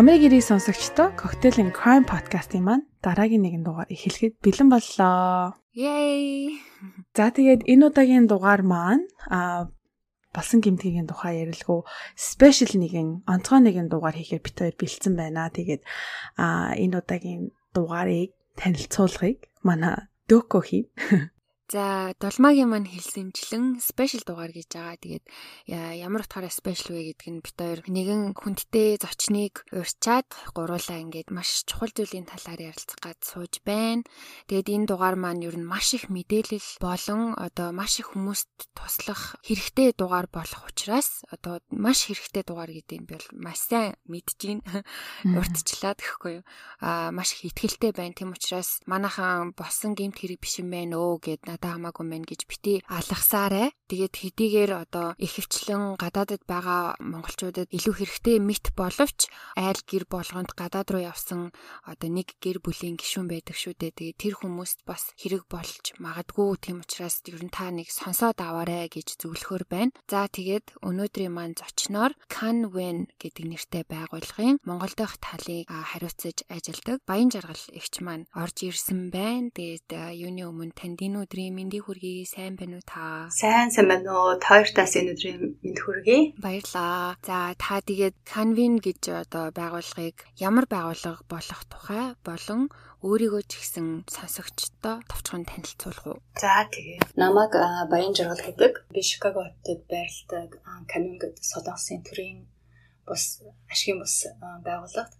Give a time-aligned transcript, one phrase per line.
[0.00, 5.52] Америк ирэх сонсогчдоо Cocktail and Crime podcast-ийн маань дараагийн нэгэн дугаар эхлэхэд бэлэн боллоо.
[5.76, 6.56] Yay!
[7.12, 9.68] За тэгээд энэ удаагийн дугаар маань а
[10.32, 11.84] болсон гимтгийн тухай ярилгүй
[12.16, 15.52] спешиал нэгэн онцгой нэгэн дугаар хийхээр бит хоёр бэлдсэн байна.
[15.52, 15.84] Тэгээд
[16.40, 20.88] а энэ удаагийн дугаарыг танилцуулахыг манай Дөкө хий.
[21.70, 24.98] За долмагийн маань хэлсэнчлэн спешиал дугаар гэж байгаа.
[24.98, 25.24] Тэгээд
[26.02, 31.62] ямар утгаараа спешиал вэ гэдг нь бит хоёр нэгэн хүндтэй зочныг урьчаад гуруулаа ингээд маш
[31.70, 34.02] чухал зүйлийн талаар ярилцах гад сууж байна.
[34.50, 39.38] Тэгээд энэ дугаар маань ер нь маш их мэдээлэл болон одоо маш их хүмүүст туслах
[39.46, 44.82] хэрэгтэй дугаар болох учраас одоо маш хэрэгтэй дугаар гэдэг нь бол маш сайн мэдж байна.
[45.22, 46.44] Урдчлаа гэхгүй юу.
[46.82, 48.18] Аа маш их ихтгэлтэй байна.
[48.18, 52.40] Тэм учраас манайхан босон гемт хэрэг биш юм байна өө гэд надад хамаагүй мэн гэж
[52.48, 53.72] бити алгасаарэ.
[53.90, 60.88] Тэгээд хэдийгээр одоо ихэвчлэн гадаадд байгаа монголчуудад илүү хэрэгтэй мэт боловч айл гэр болгонд гадаад
[60.88, 61.52] руу явсан
[61.84, 63.92] одоо нэг гэр бүлийн гишүүн байдаг шүү дээ.
[63.92, 68.88] Тэгээд тэр хүмүүст бас хэрэг болж магадгүй тийм учраас ер нь та нэг сонсоод аваарэ
[68.88, 69.92] гэж зөвлөхөр байна.
[70.08, 77.28] За тэгээд өнөөдрийн маань зочноор Canwen гэдэг нэртэй байгууллагын Монгол дахь талыг хариуцаж ажилладаг Баян
[77.28, 79.50] жаргал эгч маань орж ирсэн байна.
[79.50, 82.26] Тэгээд юуны өмнө танд энэ өдрийн мэндийг хүргэе.
[82.26, 83.28] Сайн байна уу та?
[83.30, 84.38] Сайн сайн байна уу?
[84.40, 86.38] Тоёртаас энэ өдрийн мэнд хүргэе.
[86.38, 87.16] Баярлаа.
[87.26, 92.70] За та тэгээд Canvin гэж одоо байгууллагыг ямар байгууллага болох тухай болон
[93.00, 96.18] өөрийгөө ч гэсэн сонсогчдоо товчхон танилцуулах уу?
[96.36, 97.16] За тэгээ.
[97.16, 97.52] Намайг
[97.88, 98.72] Баян жаргал гэдэг.
[98.92, 100.50] Би Шикаго хотод байрладаг
[100.90, 102.44] Canvin гэдэг солонгосын төрийн
[103.08, 103.40] бус
[103.72, 104.16] ашигын бус
[104.66, 105.12] байгууллагад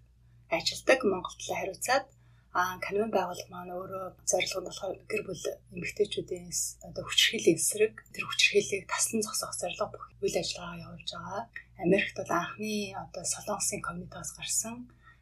[0.50, 2.04] ажилладаг Монголд хариуцаад
[2.50, 6.50] Аа канон байгууллага маань өөрөө зорилго нь болохоор гэр бүл эмэгтэйчүүдийн
[6.88, 11.42] одоо хүчирхийллийн эсрэг тэр хүчирхийллийг таслан зогсоох зорилго бүх үйл ажиллагаа явуулж байгаа.
[11.86, 12.74] Америкт бол анхны
[13.04, 14.74] одоо солонгосын коммунитаас гарсан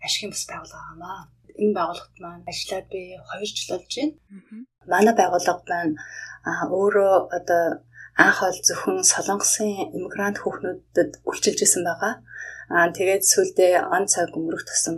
[0.06, 1.20] ашигын бас байгууллага хамаа.
[1.60, 4.14] Энэ байгууллагт маань ажиллаад би 2 жил болж байна.
[4.92, 5.94] Манай байгууллага маань
[6.80, 7.64] өөрөө одоо
[8.24, 12.14] анх ол зөвхөн солонгосын иммигрант хүүхнүүдэд үйлчилж исэн байгаа.
[12.72, 14.96] Аа тэгээд сүүлдээ он цаг өнгөрөх тусам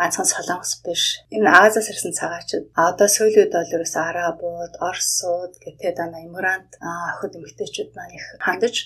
[0.00, 1.02] ганцхан солонгос биш.
[1.34, 7.36] Энэ Азиас ирсэн цагаачд одоо сүүлийн үед бол ерөөс арабууд, орсууд гэдэг дана иммигрант охид
[7.36, 8.76] эмэгтэйчүүд маань их хандаж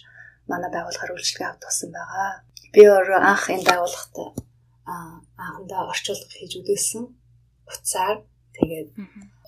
[0.50, 2.30] манай байгууллагаар үйлчлэгээ авч тусан байгаа.
[2.74, 4.14] Би өөрөө анх энэ байгууллагт
[4.86, 7.04] анхандаа орчуулга хийж үзсэн.
[7.70, 8.16] Уцаар
[8.56, 8.88] тэгээд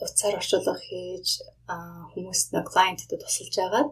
[0.04, 1.28] уцаар орчуулга хийж
[2.12, 3.91] хүмүүст нэг клиентэд тусалж агаад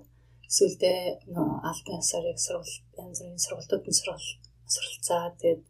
[0.57, 1.01] сүүлдээ
[1.35, 3.99] нөө албан ёсоор сургалт янз бүрийн сургалтууд нь
[4.73, 5.63] суралцаа тэгээд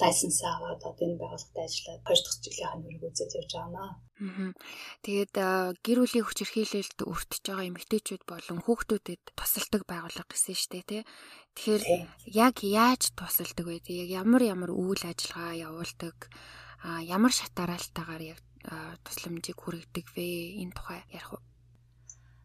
[0.00, 3.92] лайсенс аваад одоо энэ байгууллагад ажиллаад 2 дахь жилийнхаа нүрийг үзэж явж байгаа наа.
[5.04, 5.34] Тэгээд
[5.84, 11.02] гэр бүлийн хүч хэрхийлэлд өртөж байгаа эмэгтэйчүүд болон хүүхдүүдэд тусалдаг байгууллага гэсэн шүү дээ тий.
[11.52, 11.84] Тэгэхээр
[12.32, 13.84] яг яаж тусалдаг вэ?
[13.84, 16.16] Яг ямар ямар үйл ажиллагаа явуулдаг?
[16.88, 18.40] А ямар шатараалтайгаар яг
[19.04, 20.56] тусламжийг хүргэдэг вэ?
[20.64, 21.42] Энэ тухай ярих уу?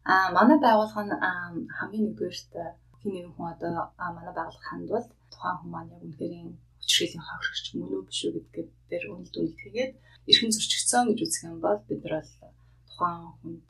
[0.04, 2.52] А манай байгууллага нь хамгийн нэгдүгээрт
[3.00, 8.02] хин нэгэн хүн одоо манай байгууллага хандвал тухайн маань яг үнэхээр хүчрхийллийн хохирогч мөн үү
[8.08, 9.92] биш үү гэдгээр дээр үнэлт үнэлт хийгээд
[10.30, 12.52] эрхэн зөрчигдсөн гэж үзэх юм бол бид нар бол
[12.88, 13.62] тухайн хүнд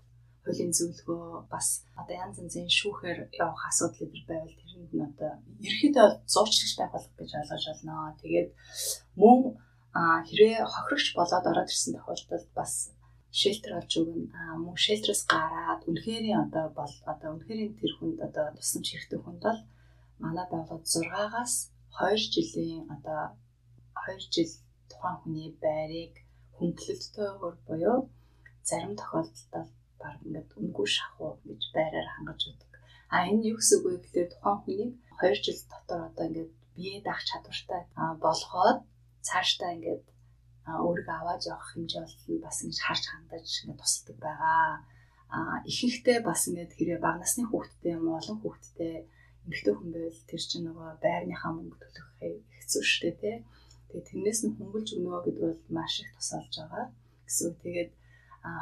[0.49, 5.33] хуулийн зөвлөгөө бас одоо янз янзын шүүхээр явах асуудал эдэр байвал тэрэнд нь одоо
[5.69, 8.19] ерөөдөө зуучлагч байгуулах гэж ойлгож байна.
[8.23, 8.49] Тэгээд
[9.21, 9.41] мөн
[10.29, 12.73] хэрэг хохирогч болоод ороод ирсэн тохиолдолд бас
[13.41, 14.33] шелтер олж өгнө.
[14.65, 19.61] Мөн шелтерээс гараад үнэхэрийн одоо бол одоо үнэхэрийн тэр хүнд одоо тусламж хэрэгтэй хүнд бол
[20.23, 21.55] манай байгууллага 6-аас
[21.99, 23.23] 2 жилийн одоо
[24.07, 24.53] 2 жил
[24.91, 26.15] тухайн хүний байрыг
[26.57, 27.99] хөнгөлөлтөөр буюу
[28.69, 32.73] зарим тохиолдолд баг ингээд үнгүй шахуу гэж байраар хангаж өгдөг.
[33.15, 37.03] А энэ юу гэсэн үг вэ гэхээр тухайн хүнийг 2 жил дотор одоо ингээд бие
[37.07, 37.83] даах чадвартай
[38.25, 38.79] болгоод
[39.27, 40.05] цаашдаа ингээд
[40.87, 44.67] өөрийгөө аваад явах хэмжээ бол бас ингэж харж хандаж ингээд тусалдаг байгаа.
[45.37, 45.39] А
[45.71, 48.97] ихэнхдээ бас ингээд хэрэг бага насны хүүхдтэй юм олон хүүхдтэй
[49.49, 53.37] эмэгтэй хүн байвал тэр чинь нөгөө байрныхаа мөнгө төлөх хэцүү шттэ тий.
[53.89, 56.87] Тэгээ тэрнээс нь хөнгөлж өгнө гэдэг бол маш их тусалж байгаа
[57.25, 57.57] гэсэн.
[57.65, 57.91] Тэгээд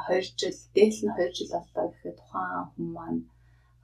[0.07, 3.21] 2 жил дээдл нь 2 жил боллоо гэхэд тухайн хүн маань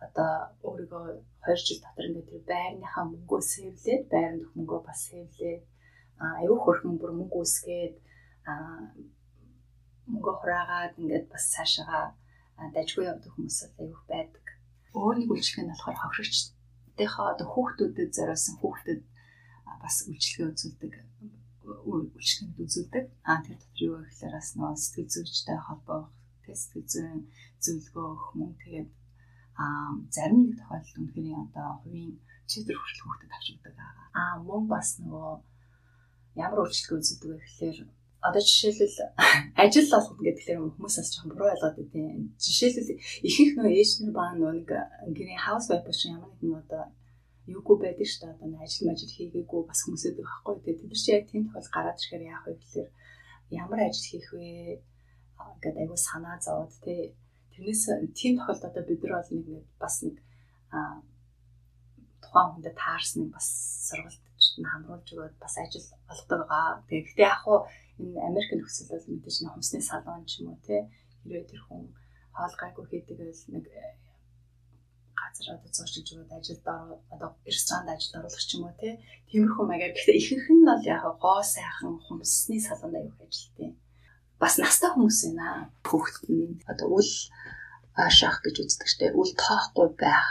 [0.05, 0.31] одоо
[0.67, 1.05] өөрийгөө
[1.43, 5.63] 2 жил дотор ингээд тэр байрныхаа мөнгөө сэвлээд байрны мөнгөө бас сэвлээд
[6.39, 7.95] аюу хөрхөн бүр мөнгө үсгээд
[10.11, 12.15] мөнгө хураагаад ингээд бас цаашаа
[12.75, 14.45] дажгүй явдаг хүмүүс аюух байдаг.
[14.95, 16.52] Өөр нэг үйлчлэг нь болохоор хохирогч
[16.93, 19.01] хүүхдийнхээ одоо хүүхдүүдэд зориулсан хүүхдэд
[19.81, 20.93] бас үйлчлэгээ үзүүлдэг
[21.63, 23.05] үйлчлэгэнд үзүүлдэг.
[23.25, 26.07] Аа тэр дотор юу гэхээр бас нөө сэтгэл зүйчтэй холбоох,
[26.45, 27.19] сэтгэл зүйн
[27.63, 28.89] зөвлөгөө өгөх мөн тэгээд
[29.57, 32.13] аа зарим нэг тохиолдолд үнэхээр одоо хувийн
[32.49, 33.93] чиглэл хүртэл хүүхдэд авч өгдөг аа.
[34.21, 35.31] Аа мөн бас нөгөө
[36.43, 37.77] ямар өөрчлөлт үзэгдэг вэ гэхээр
[38.27, 38.97] одоо жишээлбэл
[39.63, 42.91] ажил олгох гэдэг нь хүмүүс бас жоохон буруу ойлгоод байдیں۔ Жишээлбэл
[43.27, 44.69] ихэнх нөө ээж нар баа нэг
[45.17, 46.83] гэрийн хаус вайп шиг ямар нэгэн одоо
[47.51, 48.35] юугүй байдаг шүү дээ.
[48.39, 50.53] Одоо ажил мажил хийгээгүй бас хүмүүсэд байхгүй.
[50.63, 52.89] Тэгээд тэд нар чи яг тийм тохиол гараад ирэхээр яах вэ гэхээр
[53.61, 54.47] ямар ажил хийх вэ
[55.59, 57.01] гэдэг айгу санаа зовоод тий
[57.51, 57.83] тэрнээс
[58.15, 59.47] тийм тохиолдолд одоо бид нар бол нэг
[59.83, 60.15] бас нэг
[62.23, 63.47] тухайн хүндэд таарсныг бас
[63.87, 64.23] сургалт
[64.59, 66.83] нь хамруулж өгөөд бас ажил олгодог байгаа.
[66.89, 67.59] Тэгэхдээ яг хуу
[68.01, 70.77] энэ Америк нөхцөл бол мэдээж нэг хумсны салон ч юм уу те
[71.21, 71.83] хэрвээ тэр хүн
[72.35, 73.85] хоол гайгүй хийдэг бол нэг э,
[75.19, 76.65] газар одоо зурчилж өгөөд ажилд
[77.13, 78.89] одоо ресторанд ажилд оруулах ч юм уу те
[79.29, 83.71] тиймэрхүү маягаар гэхдээ ихэнх нь бол яг гоо сайхан хумсны салонд аяг ажилтیں۔
[84.41, 85.71] Бас настай хүмүүс байна.
[85.87, 87.11] Хүүхэд нь одоо үл
[88.19, 90.29] шах гэж үздэг штеп үл тоохгүй байх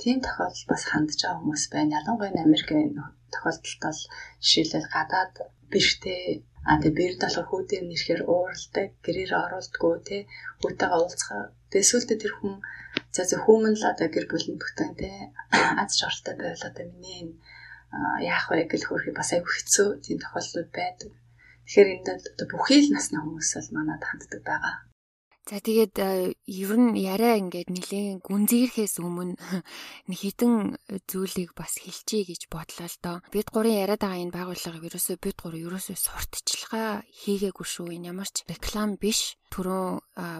[0.00, 1.98] тийм тохиолдол бас хандж байгаа хүмүүс байна.
[1.98, 2.94] Ялангуяа Америкийн
[3.34, 4.00] тохиолдолд бол
[4.40, 5.34] жишээлбэл гадаад
[5.72, 10.20] биштэй А тэгээ бэр болохоор хүүдээр нэрхээр ууралдаг, гэрээр оруулдаггүй тий
[10.60, 11.42] хүүтэйгээ уулзгаа.
[11.72, 12.54] Тэгээ сүултээ тэр хүн
[13.14, 15.16] за за хүмүн л одоо гэр бүлийн бүтэн тий
[15.82, 17.22] аз жаргалтай байвал одоо миний
[18.28, 21.10] яах вэ гэл хөрхи бас аяг хэцүү тийм тохиолдлууд байдаг.
[21.64, 24.76] Тэгэхээр энд одоо бүхий л насны хүмүүс бол манад ханддаг байгаа.
[25.50, 29.34] За тэгээд э, ер нь яриа ингээд нэлээд гүнзгийрхээс өмнө
[30.06, 30.78] нэг хідэн
[31.10, 33.18] зүйлийг бас хэлчихье гэж бодлоо л доо.
[33.34, 37.98] Бид гурийн яриад байгаа энэ байгууллага ерөөсөө бид гур ерөөсөө сурталчилгаа хийгээгүй шүү.
[37.98, 39.86] Энэ ямар ч реклам биш түрүү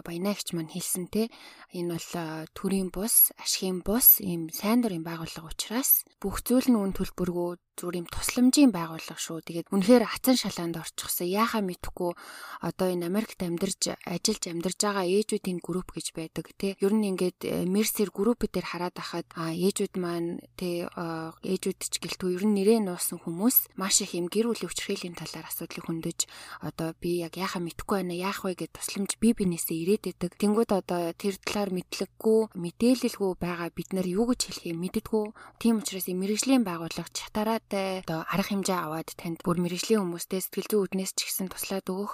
[0.07, 1.27] баянаагч маань хэлсэн те
[1.75, 2.09] энэ бол
[2.57, 7.99] төрийн бус, ашигын бус, ийм сайн дурын байгууллага учраас бүх зүйл нь үн төлбөргүй зүгээр
[8.03, 9.41] юм тусламжийн байгууллага шүү.
[9.41, 11.25] Тэгээд үнэхээр хацан шалаанд орчихсон.
[11.25, 12.13] Яахаа мэдхгүй
[12.61, 16.77] одоо энэ Америкт амьдарч ажиллаж амьдарч байгаа ээжүүдийн групп гэж байдаг те.
[16.77, 22.37] Ер нь ингээд э, Mercer групп дээр хараад байхад ээжүүд маань те ээжүүд ч гэлтгүй
[22.37, 26.29] ер нь нэрээ нуусан хүмүүс маш их юм гэр бүлийн хүчрхийллийн талаар асуудлыг хөндөж
[26.61, 30.31] одоо би яг яахаа мэдхгүй байна яах вэ гэж тусламж боломж бие биенээсээ ирээд идэг.
[30.37, 35.25] Тэнгүүд одоо тэр талаар мэдлэггүй, мэдээлэлгүй байгаа бид нар юу гэж хэлхээ мэддэггүй.
[35.57, 40.81] Тийм учраас мэрэгжлийн байгууллага чатараатай одоо арга хэмжээ аваад танд бүр мэрэгжлийн хүмүүстээ сэтгэл зүйн
[40.85, 42.13] үүднээс ч ихсэн туслаад өгөх,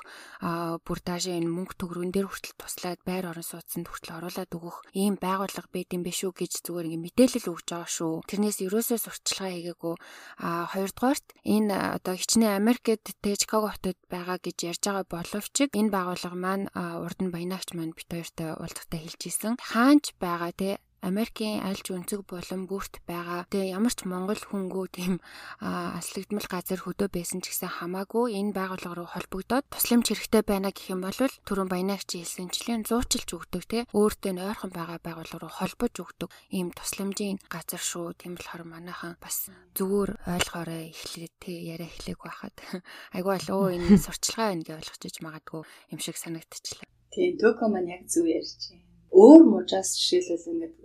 [0.87, 5.19] бүр даашаа энэ мөнгө төгрөн дээр хүртэл туслаад байр орон сууцнд хүртэл оруулаад өгөх ийм
[5.19, 8.15] байгууллага байд юм биш үү гэж зүгээр ингэ мэдээлэл өгж байгаа шүү.
[8.31, 9.95] Тэрнээс ерөөсөө сурталчилгаа хийгээгүй.
[10.39, 15.91] Аа хоёрдугаарт энэ одоо хичнээн Америкт тэ Чикаго хотод байгаа гэж ярьж байгаа боловч энэ
[15.91, 19.53] байгууллага маань урд нь баянаагч маань бит хоёртой уулзалтаа хэлж исэн.
[19.57, 20.69] Хаанч байгаа те
[21.05, 23.45] Америкийн альж өнцөг болон бүрт байгаа.
[23.53, 25.13] Тэгээ ямар ч Монгол хүнгүү тийм
[25.61, 30.89] аслагдмал газар хөдөө байсан ч гэсэн хамаагүй энэ байгууллага руу холбогдоод тусламж хэрэгтэй байна гэх
[30.89, 36.29] юм бол түрүүн баянаагч хэлсэнчлэн зуучилж өгдөг те өөртөө нойрхон байгаа байгууллага руу холбож өгдөг
[36.49, 38.17] ийм тусламжийн газар шүү.
[38.17, 42.57] Тийм болохоор манайхан бас зүгээр ойлгоорой эхлээд те яриа эхлэх байхад
[43.15, 45.61] айгүй бол өө энэ сурчлагаа байна гэж ойлгож магадгүй
[45.93, 46.89] юм шиг санагдчихлаа.
[47.13, 50.75] Тийм төко маань яг зөв ярьж байна өөр мужаас жишээлбэл ингээд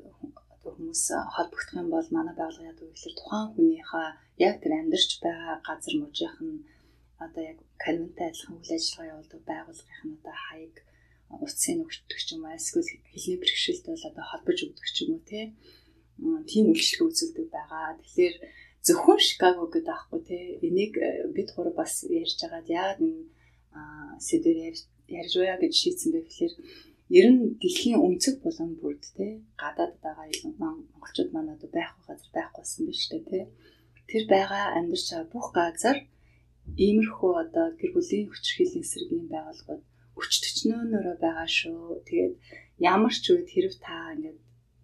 [0.62, 1.02] хүмүүс
[1.34, 4.08] холбогдох юм бол манай байгууллага вэ гэхээр тухайн хүнийхээ
[4.46, 6.64] яг тэр амьдарч байгаа газар мужийнх нь
[7.24, 10.74] одоо яг канонтай адилхан үйл ажиллагаа явуулдаг байгууллагын нь одоо хаяг
[11.44, 15.24] утсын өгчдөг ч юм уу эсвэл хэлний бэрхшээлд бол одоо холбож өгдөг ч юм уу
[16.50, 17.98] тийм үйлчлэг үзүүлдэг байгаа.
[17.98, 18.34] Тэгэхээр
[18.86, 23.22] зөвхөн Шикаго гэдэг аахгүй те энийг э, бид гур бас ярьж байгаад яагаад энэ
[24.26, 24.76] сэдвээр
[25.20, 26.54] ярьж байгаа гэж шийдсэн бэ гэхээр
[27.18, 29.26] ер нь дэлхийн өнцөг болон бүрд те
[29.62, 30.26] гадаад байгаа
[30.62, 33.40] монголчууд маань одоо байх газар байхгүйсэн биш үү те
[34.10, 35.96] тэр байгаа амьдарч байгаа бүх газар
[36.86, 39.82] иймэрхүү одоо гэр бүлийн хүчрхийллийн сэргийн байгууллагууд
[40.20, 41.80] өчтөчнөөнөөрөө байгаа шүү.
[42.08, 42.34] Тэгээд
[42.92, 44.38] ямар ч үед хэрв та ингээд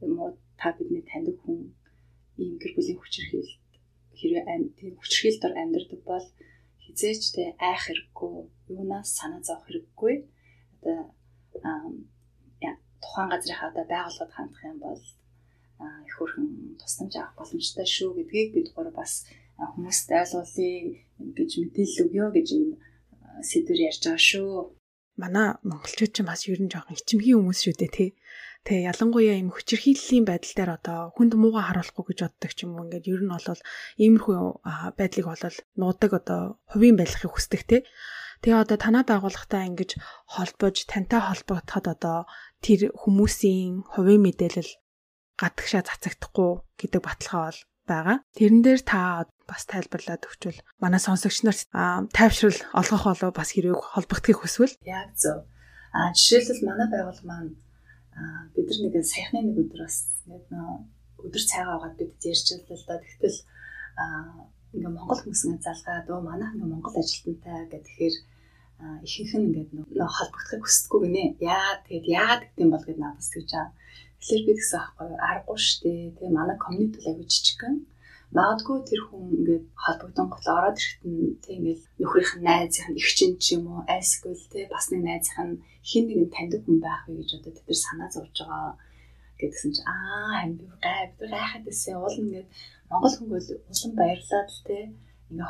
[0.04, 0.30] юм уу
[0.60, 1.60] та бидний таньдаг хүн
[2.42, 3.52] ийм гэр бүлийн хүчрхийл
[4.18, 4.44] хэрвээ
[4.78, 6.26] тийм хүчрхийл дор амьдардаг бол
[6.82, 8.34] хизээч тэ айх хэрэггүй,
[8.74, 10.14] юунаас санаа зовох хэрэггүй.
[10.76, 10.98] Одоо
[13.08, 15.00] тухайн газрынхаа одоо байгууллагад хандах юм бол
[16.06, 19.24] их хөрхэн тусламж авах боломжтой шүү гэдгийг бид гур бас
[19.56, 20.76] хүмүүст ойлгуулъя
[21.38, 22.74] гэж мэдээлэл өгье гэж энэ
[23.48, 24.52] сэдвэр ярьж байгаа шүү.
[25.22, 28.10] Манай монголчууд ч бас ер нь жоохон ичимхий хүмүүс шүү дээ тий.
[28.66, 32.84] Тэгээ ялангуяа юм хүчирхийллийн байдал дээр одоо хүнд мууга харуулахгүй гэж боддог ч юм уу
[32.86, 33.62] ингээд ер нь бол
[34.02, 34.38] иймэрхүү
[34.98, 37.80] байдлыг болол нуудаг одоо хувийн байдлахыг хүсдэг тий.
[38.42, 39.90] Тэгээ одоо танаа байгууллагатай ингэж
[40.34, 42.18] холбож тантай холбогдоход одоо
[42.64, 44.72] тэр хүмүүсийн хувийн мэдээлэл
[45.38, 48.16] гадагшаа цацагдахгүй гэдэг баталгаа бол байгаа.
[48.36, 51.70] Тэрэн дээр та бас тайлбарлаад өгчвөл манай сонсогч нарт
[52.12, 55.46] тайвшрал олгох болов бас хэрэг холбогдохыг хүсвэл яг зөв.
[55.96, 57.52] А жишээлбэл манай байгууллага маань
[58.52, 59.96] бид нар нэг саяхны нэг өдөр бас
[60.28, 60.44] нэг
[61.24, 62.94] өдөр цайгаа угаад бид ярьж байлаа л да.
[63.00, 63.38] Тэгтэл
[64.76, 68.16] ингээ Монгол хүмүүсийн залгаад өө манайх ингээ Монгол ажилтнтай гэхээр
[69.06, 71.24] ихэнх нь ингээд нөө холбогдохыг хүсдэггүй гинэ.
[71.42, 73.74] Яа тэгэд яагаад гэдэм бол гэд надаас тэгж байгаа.
[74.18, 75.90] Тэгэхээр би гэсэн аахгүй аргагүй штэ.
[76.16, 77.74] Тэгээ манай community аягүй жижигхэн.
[78.36, 83.00] Магадгүй тэр хүн ингээд холбогдсон гол ороод ирэхэд нь тэг ингээд нөхрийнх нь найзынх нь
[83.02, 87.02] эгчин ч юм уу айсгүй те бас нэг найзынх нь хин нэгэн таньдаг хүн байх
[87.08, 88.76] вэ гэж одоо тэр санаа зовж байгаа
[89.40, 92.48] гэдгсэн чи аа хам би гай би гайхаад байсан уул ингээд
[92.90, 94.76] монгол хүн бол улам баярлаад л те
[95.30, 95.48] ингээ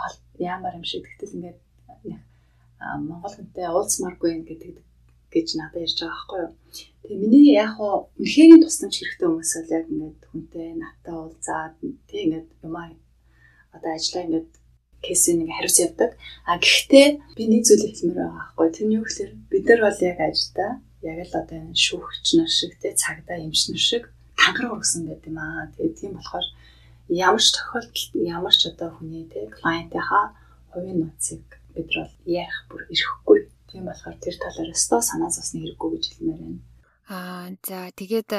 [0.48, 1.58] яамаар юм шиг тэгтэл ингээд
[2.80, 4.74] монгол хүнтэй уулзмааргүй гэдэг
[5.32, 6.52] гэж надад ярьж байгаа байхгүй юу.
[7.02, 11.74] Тэгээ миний яг хуу үнэхээр тусламж хэрэгтэй хүмүүс бол яг ингээд хүнтэй надтай уулзаад
[12.08, 12.86] тий ингээд юмаа
[13.76, 14.50] одоо ажиллаа ингээд
[15.04, 16.10] кейсийг нэг хариуц явдаг.
[16.48, 17.06] А гэхдээ
[17.36, 18.68] би нэг зүйлийг хэлмээр байгаа байхгүй.
[18.72, 20.72] Тэр нь юу гэхээр бид нар бол яг ажилдаа
[21.10, 24.04] яг л одоо энэ шүүгч нар шиг тий цагдаа эмч нар шиг
[24.38, 25.70] тангараг ургасан байт юм аа.
[25.76, 26.46] Тэгээ тийм болохоор
[27.08, 30.26] ямар ч тохиолдолд ямар ч одоо хүний тий клиентийнхаа
[30.72, 35.90] хувийн нууцыг бид бол ярих бүр ирэхгүй Тийм болохоор тэр талаар өстой санаа зовсны хэрэггүй
[35.92, 36.60] гэж хэлмээр байна.
[37.08, 38.36] Аа за тэгээд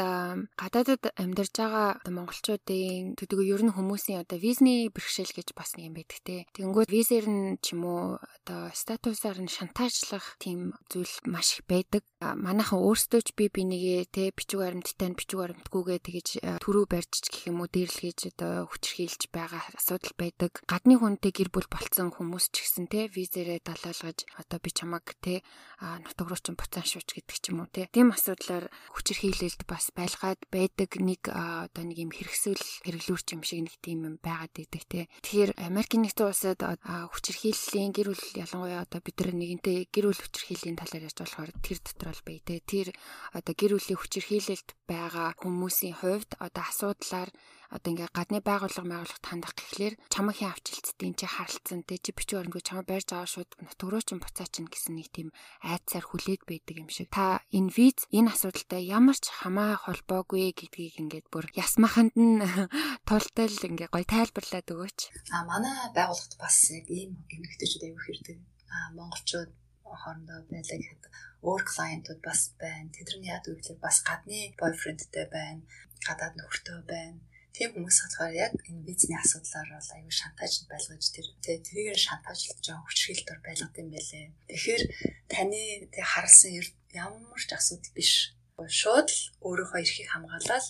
[0.53, 6.21] гадаадд амьдарч байгаа монголчуудын төдөө ер нь хүмүүсийн одоо визний бэрхшээл гэж бас юм байдаг
[6.21, 6.45] те.
[6.53, 12.05] Тэгэнгүүт визээр нь ч юм уу одоо статусаар нь шантаажлах тийм зүйл маш их байдаг.
[12.21, 16.27] Манайхан өөрсдөө ч би бинийгээ те бичиг баримттай бичиг баримтгүйгээ тэгэж
[16.61, 20.61] төрөө барьж гэх юм уу дээрлгээж одоо хүчрхийлж байгаа асуудал байдаг.
[20.69, 25.41] Гадны хүнтэй гэр бүл болцсон хүмүүс ч гэсэн те визээрээ далаалгаж одоо би чамаг те
[25.81, 27.89] нутаг руу ч буцаан шууч гэдэг ч юм уу те.
[27.89, 33.59] Тийм асуудал талаар хүчирхийлэлд бас байлгаад байдаг нэг одоо нэг юм хэрэгсэл хэрэглүүрч юм шиг
[33.63, 35.07] нэг тийм юм байгаад байдаг те.
[35.23, 40.75] Тэгэхээр Америкийн нэгдсэн улсад хүчирхийллийн гэр бүл ялангуяа одоо бид нар нэгэнтээ гэр бүл хүчирхийллийн
[40.79, 42.55] талаар ярьж болохоор тэр дотор бол бай те.
[42.59, 42.87] Тэр
[43.31, 47.31] одоо гэр бүлийн хүчирхийлэлд байгаа хүмүүсийн хувьд одоо асуудлаар
[47.69, 52.41] одоо ингээ гадны байгууллага байгууллагт хандах гэхлээр чамаа хин авчилцдیں۔ чи харалцсан те чи бичиг
[52.41, 55.29] баримтгүй чамаа барьж аваа шууд нутгруу чин буцаа чин гэсэн нэг тийм
[55.61, 57.13] айцаар хүлээд байдаг юм шиг.
[57.13, 62.41] Та энэ виз энэ асуудалтай ямар ч хамаа холбоогүй гэдгийг ингээд бүр ясмаханд нь
[63.07, 64.99] тултал ингээ гой тайлбарлаад өгөөч.
[65.29, 68.37] А манай байгууллагт бас яг ийм эмэгтэйчүүд аягүй хэрдэг.
[68.73, 69.53] А монголчууд
[69.85, 71.03] хоорондоо байлаа гэхэд
[71.45, 72.89] өөр клиентууд бас байна.
[72.97, 75.61] Тэдний яад үгээр бас гадны бойфрендтэй байна.
[76.05, 77.21] Гадаад нөхөртэй байна
[77.59, 82.87] тийм хүмүүс болохоор яг энэ визний асуудлаар бол аюул шантаажд байлгаж тэр тэрийгээр шантаажлж байгаа
[82.87, 84.25] хүчрхийлэлтээр байлгад юм байлээ.
[84.47, 84.83] Тэгэхээр
[85.27, 85.61] таны
[85.91, 86.55] тэг харсан
[86.95, 88.31] ямар ч асуудал биш.
[88.55, 90.65] Шууд л өөрийнхөө эрхийг хамгаалаад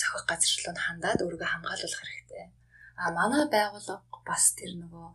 [0.00, 2.44] зохих газарлуу хандаад өөрийгөө хамгаалуулах хэрэгтэй.
[2.96, 5.06] А манай байгууллага бас тэр нөгөө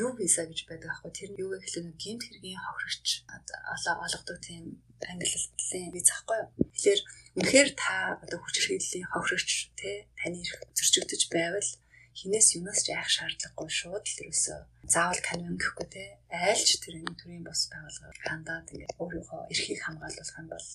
[0.00, 4.80] юу виза гэж байдаг аахгүй тэр нь юу гэхэл нэг гинт хэргийн хохирогч олгодог тийм
[5.04, 6.40] англи хэлтлийн виз аахгүй.
[6.72, 7.00] Тэгэхээр
[7.38, 11.70] үнэхээр та одоо хүчирхийллийн хохирогч те таны ирэх зөрчигдөж байвал
[12.18, 14.58] хинээс юунаас ч айх шаардлагагүй шууд л ерөөсөө
[14.90, 16.04] заавал канон гэхгүй те.
[16.34, 20.66] Айлч тэр энэ төрлийн бос байгууллага хандаад ингээд өөрийнхөө эрхийг хамгаалуулах юм бол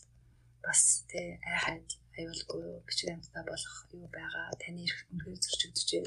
[0.63, 6.03] бас те айхад аюулгүй бичиг амьтаа болох юу байгаа таны эрх үнхээр зөрчигдөжээ.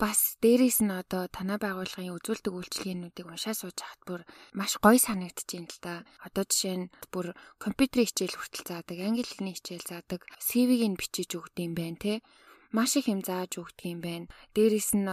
[0.00, 4.22] Бас дээрээс нь одоо танай байгууллагын үзүүлдэг үйлчлэгээнүүдийг уншаа сууж хат бүр
[4.56, 6.04] маш гоё санагдчихээн л та.
[6.24, 11.30] Одоо жишээ нь бүр компьютерийн хичээл хүртэл заадаг, англи хэлний хичээл заадаг, CV-г нь бичиж
[11.36, 12.14] өгдөг юм байна те
[12.70, 14.26] маш их юм зааж өгдөг юм байна.
[14.54, 15.06] Дээрээс нь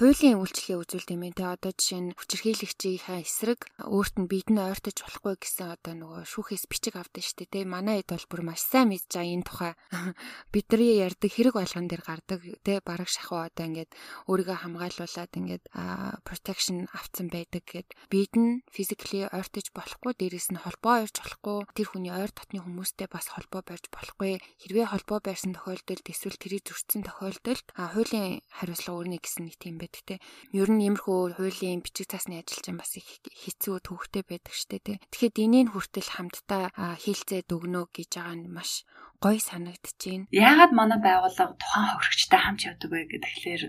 [0.00, 1.36] хуулийн үйлчлэгээ үзүүлдэг юм байна.
[1.36, 6.24] Тэ одоо жишээ нь хүчирхийлэгчийнхаа эсрэг өөрт нь бид нь ойртож болохгүй гэсэн одоо нөгөө
[6.24, 7.52] шүүхээс бичиг авдаг дээ.
[7.52, 9.72] Тэ манай хэд бол бүр маш сайн мэдж байгаа энэ тухай.
[10.54, 12.40] Бидний ярьдаг хэрэг болгон дээр гардаг.
[12.64, 13.92] Тэ бараг шахуу одоо ингээд
[14.32, 15.64] өөрийгөө хамгаалуулад ингээд
[16.24, 21.88] protection авцсан байдаг гэд бид нь physically ойртож болохгүй дээрээс нь холбоо ойрч болохгүй тэр
[21.92, 27.01] хүний ойр дотны хүмүүстэй бас холбоо барьж болохгүй хэрвээ холбоо барьсан тохиолдолд эсвэл тэрийг зөрчсөн
[27.02, 30.14] гэсэн тохиолдолд хуулийн хариуцлага өөрний гэсэн нэг тийм байдаг те.
[30.54, 35.02] Ер нь иймэрхүү хуулийн бичиг цаасны ажилчин бас их хэцүү төвхтэй байдаг штэ те.
[35.10, 36.70] Тэгэхэд энийг хүртэл хамтдаа
[37.02, 38.86] хийлцээд өгнө гэж байгаа нь маш
[39.18, 40.30] гоё санагдчихээн.
[40.30, 43.62] Яагаад манай байгууллага тухайн хохирогчтой хамт явдаг вэ гэхээр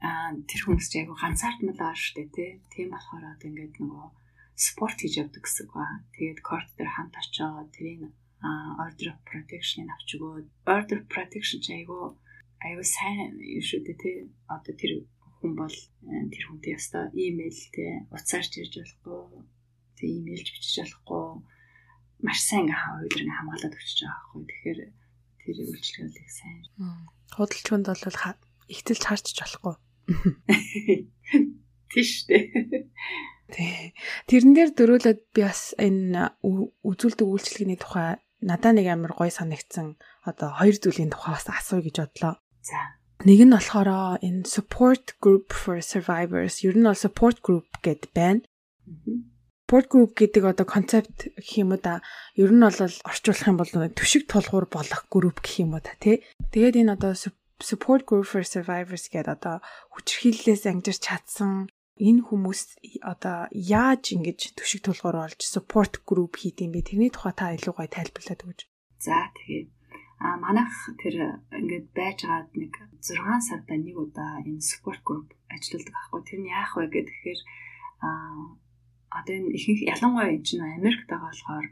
[0.00, 2.64] а тэр хүмүүс айгу ганцаардмал аа штэ тий.
[2.72, 4.08] Тийм болохоор одоо ингээд нөгөө
[4.56, 6.00] спорт хийж явдаг гэсэн үг ба.
[6.16, 8.08] Тэгээд корт дээр хамт очоод тэрийг
[8.40, 12.16] order of protection авч өгөөд order of protection ч айгу
[12.60, 14.16] аюу сайн юм шүү дээ тий.
[14.48, 14.92] Одоо тэр
[15.40, 19.20] хүн бол э, тэр хүнтэй ястаа имэйл тий уцаарч ирж болохгүй
[19.96, 21.24] тий имэйлж бичиж болохгүй
[22.24, 24.44] маш сайн ингээ хаваа хамгаалаад өчөж байгаа байхгүй.
[24.50, 24.80] Тэгэхээр
[25.40, 26.60] тэр үйлчлэгийг сайн.
[27.32, 28.04] Худалч хүнд бол
[28.68, 29.74] ихтэлж харчж болохгүй.
[31.90, 32.86] Тийш дээ.
[33.50, 33.96] Тий.
[34.30, 40.54] Тэрэн дээр дөрүүлээд би бас энэ үзүүлдэг үйлчлэгээний тухай надаа нэг амар гоё санагдсан одоо
[40.54, 42.34] хоёр зүйлийн тухай бас асууя гэж бодлоо.
[42.62, 43.00] За.
[43.24, 46.64] Нэг нь болохоор энэ support group for survivors.
[46.64, 48.40] Ер нь бол support group гэд байна.
[49.68, 52.00] Support group гэдэг одоо концепт гэх юм уу да.
[52.36, 56.24] Ер нь бол орчуулах юм бол төшиг тулгуур болох group гэх юм уу та тий.
[56.52, 57.12] Тэгээд энэ одоо
[57.60, 59.56] support group for survivors гэдэг одоо
[59.92, 61.68] хүчрхийллээс ангижирч чадсан
[62.00, 62.60] энэ хүмүүс
[63.04, 66.88] одоо яаж ингэж төшиг тулгуур олж support group хийдэм бэ?
[66.88, 68.60] Тэрний тухай та илүү гоё тайлбарлаад өгөөч.
[69.04, 69.79] За тэгээ
[70.20, 76.22] а манайх тэр ингээд байжгаад нэг 6 сарда нэг удаа энэ support group ажилладаг аахгүй
[76.28, 77.40] тэр нь яах вэ гэхээр
[78.04, 78.08] а
[79.18, 81.66] одоо энэ ихэнх ялангуяа энэ чинь Америкт байгаа болохоор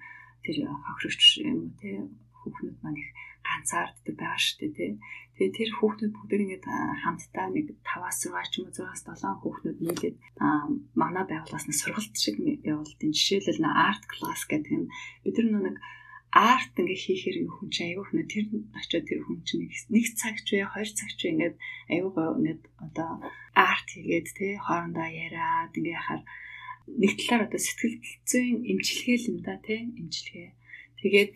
[0.45, 1.91] тэр хохирогч юм уу те
[2.41, 3.11] хүүхнүүд маань их
[3.49, 4.93] ганцаарддаг байгаа шүү дээ тий.
[5.37, 6.65] Тэгээ тэр хүүхнүүд бүгд ингээд
[7.03, 10.17] хамтдаа нэг 5-аас 6 ч юм уу 6-аас 7 хүүхнүүд нийлээд
[11.01, 14.91] манай байгууллагаас нь сургалт шиг явуулдیں۔ Жишээлбэл нэ арт класс гэдэг нь
[15.25, 15.77] бид нар нэг
[16.33, 18.45] арт ингээ хийхээр хүн чинь аюух нэ тэр
[18.77, 21.57] очиод тэр хүн чинь нэг цаг ч вэ хоёр цаг ч вэ ингээд
[21.89, 23.11] аюух ингээд одоо
[23.57, 26.23] арт хийгээд тий хоорондоо яриад ингээ яхаар
[26.85, 27.97] нэг талаар одоо сэтгэл
[28.29, 30.49] зүйн эмчилгээ л юм да тий эмчилгээ.
[31.01, 31.35] Тэгээд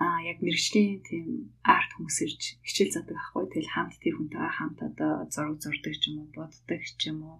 [0.00, 1.26] а яг мэрэгжлийн тийм
[1.60, 6.02] арт хүмүүс ирж хичээл задаг аахгүй тэгэл хамт тэр хүнтэйгээ хамт одоо зураг зурдаг ч
[6.08, 7.38] юм уу боддог ч юм уу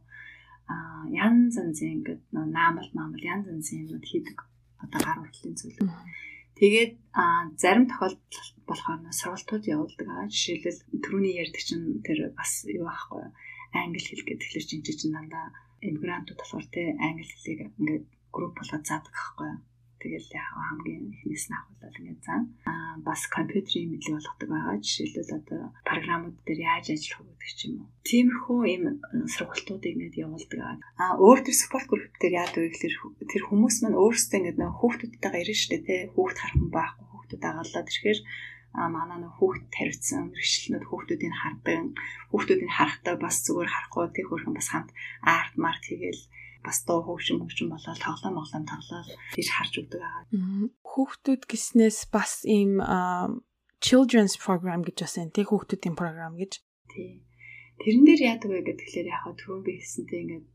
[0.68, 0.74] а
[1.08, 4.38] янз янзын ингээд наамал маамал янз янзын юмуд хийдэг
[4.84, 5.80] одоо гар уртлын зүйл.
[6.60, 6.92] Тэгээд
[7.62, 13.24] зарим тохиолдолд болохоор сургалтууд явуулдаг жишээлбэл түрүүний ярьдаг чинь тэр бас юу аахгүй
[13.80, 15.46] англи хэл гэдэг тэгэхээр чинь чинь дандаа
[15.80, 19.50] иммигрантууд болохоор те англи хэлийг ингээд групп болгоод заадаг аахгүй
[20.00, 22.42] Тэгэл яг хамгийн эхнээс нь ахвал ингээд зан.
[22.64, 24.76] Аа бас компьютерийн мэдлэг болгодог байгаа.
[24.80, 27.88] Жишээлбэл одоо програмууд дээр яаж ажиллах вэ гэдэг ч юм уу.
[28.08, 28.84] Тиймэрхүү ийм
[29.28, 30.80] сургалтуудыг ингээд явуулдаг.
[30.96, 32.96] Аа өөр төр спорт групп дээр яадаг вэ гэхээр
[33.28, 36.00] тэр хүмүүс маань өөрсдөө ингээд нэг хүүхдүүдтэйгээ шүү дээ тий.
[36.16, 38.20] Хүүхд харах хүн байхгүй хүүхдүүд агаалаад ирэхээр
[38.72, 41.78] а манай нөх хүүхд таривдсан мэрэгчлэнүүд хүүхдүүдийг хардаг
[42.30, 44.90] хүүхдүүдийг харахтаа бас зүгээр харахгүй тэг хөрхөн бас хамт
[45.26, 46.22] арт март хийгээл
[46.64, 50.24] бас дуу хөгжим хөгжим болоод тоглоом моглоом тоглоод тийж харж өгдөг аа.
[50.84, 52.80] Хүүхдүүд гиснээс бас ийм
[53.80, 56.60] children's program гэж бас энэ хүүхдүүдийн програм гэж.
[56.92, 57.24] Тий.
[57.80, 60.46] Тэрэн дээр яадаг вэ гэхээр яг хаа түрүүн би хэлсэнтэй ингээд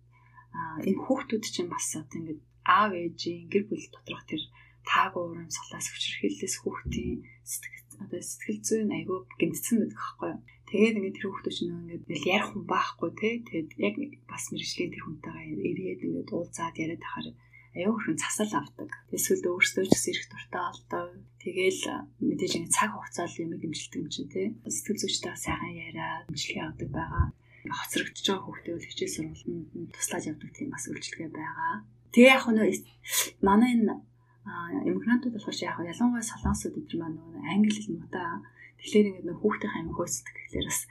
[0.86, 4.42] энэ хүүхдүүд чинь бас одоо ингээд аав ээжийн гэр бүл доторх тэр
[4.86, 10.42] таагүй урамсгалаас хүчрхийллээс хүүхдийн сэтгэл одоо сэтгэл зүйн айгүй гэмтсэн байдаг байхгүй юу.
[10.66, 13.30] Тэгээд ингээд тэр хүүхдүүд чинь ингээд ярих хүн байхгүй те.
[13.48, 17.28] Тэгээд яг бас мэрэгжлийн тэр хүнтэйгээ ирээд ингээд уулзаад яриад тахаар
[17.76, 18.90] аюу хөрөн засал авдаг.
[19.12, 21.04] Эсвэл өөрсдөө ч гэсэн ирэх дуртай алдаа.
[21.44, 21.84] Тэгээл
[22.24, 24.42] мэдээж ингээд цаг хугацаа л юм гэмжилдэг юм чинь те.
[24.64, 27.26] Сэтгэл зүйчтэй сайхан яриад имжлэгээ авдаг байгаа.
[27.68, 31.74] Хоцрогдож байгаа хүүхдээ үл хичээл сургалтанд туслаж явдаг тийм бас үйлчлэгээ байгаа.
[32.16, 32.68] Тэгээ яг нөө
[33.44, 33.94] манай энэ
[34.46, 38.30] иммигрантууд болохоор яг ялангуяа солонгосууд өдр маань нөгөө англи хэл муутай.
[38.78, 40.82] Тэгэхээр ингээд нэг хүүхдийн амин хөөцдөг гэхлээр бас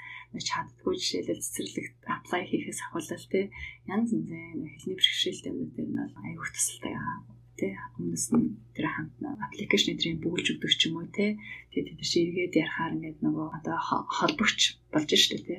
[0.42, 3.40] чаддгүй жишээлбэл цэцэрлэгт аплай хийхээс ахвалал те.
[3.86, 7.16] Янз янзын хэлний бэрхшээлтэй юмнууд дээр нь аягүй тусалтай аа
[7.54, 11.38] тэ өмнөс нь тэр хамт аппликейшн эдрийн бүгэлж өгдөг ч юм уу те.
[11.70, 13.78] Тэгээд тэд чи эргээд ярахаар ингээд нөгөө одоо
[14.18, 15.58] холбогч болж штэ те.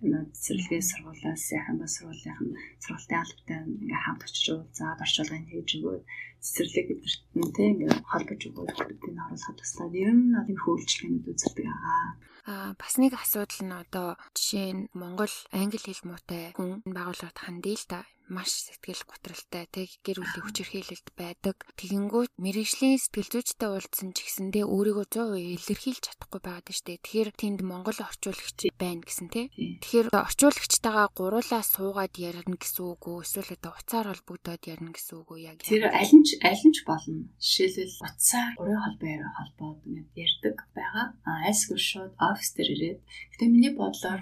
[0.00, 6.02] Цэцэрлэгийн сургуулиас яхан бас сургуулийн сургалтын албатай ингээ хамт очиж уулзаад орчуулгын хийж өгөөд
[6.44, 11.30] цэцэрлэг гэдэрт нь тийм ингээ холбож өгөөд хүмүүсийн оруулахад туслаад ер нь бол энэ хөвөлчлөгнүүд
[11.30, 12.06] үзэлдэг байгаа.
[12.50, 17.76] Аа бас нэг асуудал нь одоо жишээ нь Монгол англи хэл муутай хүн байгууллагад хандъя
[17.76, 18.00] л та
[18.30, 21.66] маш сэтгэл готролтой тэг гэр бүлийн хүчирхийлэлд байдаг.
[21.74, 27.02] Тэгэнгүүт мэрэгжлийн сэтгэл зүйчтэй уулзсан ч гэсэндээ өөрийгөө 100% илэрхийлж чадахгүй байгаад штэ.
[27.02, 29.50] Тэгэхээр тэнд Монгол орчуулагч байна гэсэн тий.
[29.82, 33.26] Тэгэхээр орчуулагчтайгаа гуруулаа суугаад ярина гэсэн үг үү?
[33.26, 35.58] Эсвэл одоо уцаар холбогдоод ярина гэсэн үг үү яг?
[35.66, 37.28] Тэр аль нь аль нь ч болно.
[37.38, 41.06] Жишээлбэл уцаар гурийн холбоо холбоод ингээд ярддаг байгаа.
[41.28, 43.00] А айсгүй шууд офис дээр ирээд.
[43.32, 44.20] Гэтэ миний бодлоор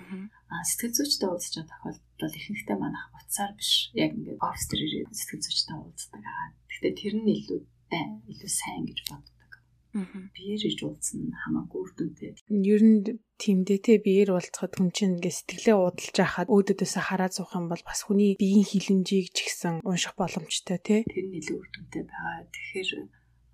[0.69, 3.73] сэтгэл зүйчтэй уулзч байгаа тохиолдолд ихэнхдээ манайх уцаар биш
[4.05, 6.47] яг ингээд офис дээр ирээд сэтгэл зүйчтэй уулздаг аа.
[6.69, 7.61] Гэхдээ тэр нь илүү
[8.33, 9.38] илүү сайн гэж боддог.
[9.95, 12.37] Биеэр иж уулзсан хамаагүй үр дүнтэй.
[12.49, 13.01] Ер нь
[13.41, 17.83] тэмдээ те биеэр уулзахад хүн чинь ингээд сэтгэлээ уудалж яхад өөдөөдөөсөө хараад суух юм бол
[17.87, 20.97] бас хүний биеийн хилэнжийг ч ихсэн унших боломжтой те.
[21.09, 22.45] Тэр нь илүү үр дүнтэй байгаа.
[22.53, 22.91] Тэгэхээр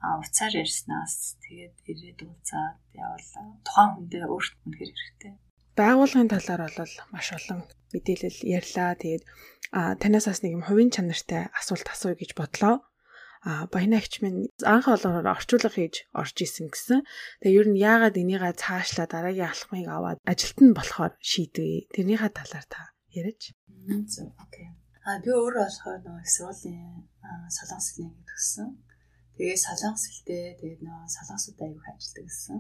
[0.05, 3.29] уцаар ярьснаас тэгээд ирээд уулзаад явал
[3.63, 5.35] тухайн хүндээ өөрт нь хэрэгтэй
[5.75, 8.95] байгууллагын талаар бол маш олон мэдээлэл ярьлаа.
[8.95, 9.25] Тэгээд
[9.75, 12.87] танаас бас нэг юм хувийн чанартай асуулт асууя гэж бодлоо.
[13.45, 17.05] А баянаагч минь анх олоороор орчуулга хийж орж исэн гэсэн.
[17.45, 21.93] Тэгээ ер нь яагаад энийгээ цаашлаа дараагийн алхмыг аваад ажилт нь болохоор шийдвэ.
[21.93, 22.81] Тэрнийхээ талаар та
[23.13, 23.53] яриач.
[24.45, 24.69] Окей.
[25.05, 27.05] А би өөрөө болохоор нөгөө сургуулийн
[27.57, 28.69] солонгос хэлний төгссөн.
[29.37, 32.59] Тэгээ солонгос хэлтэй тэгээд нөгөө солонгосууд аяг ажилладаг гэсэн.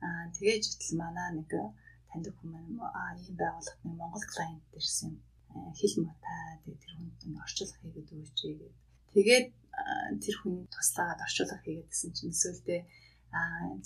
[0.00, 1.52] А тэгээж итэл манай нэг
[2.08, 5.12] таньдаг хүмүүс аа ийм байгууллагын Монгол клиент дэрсэн
[5.76, 8.72] хэл муутай тэгээд тэр хүнд ингээ орчуулга хийгээд өгөөч гэдэг.
[9.12, 9.46] Тэгээд
[10.22, 12.60] тэр хүн туслаад орчуулга хийгээд гэсэн чинь эсвэл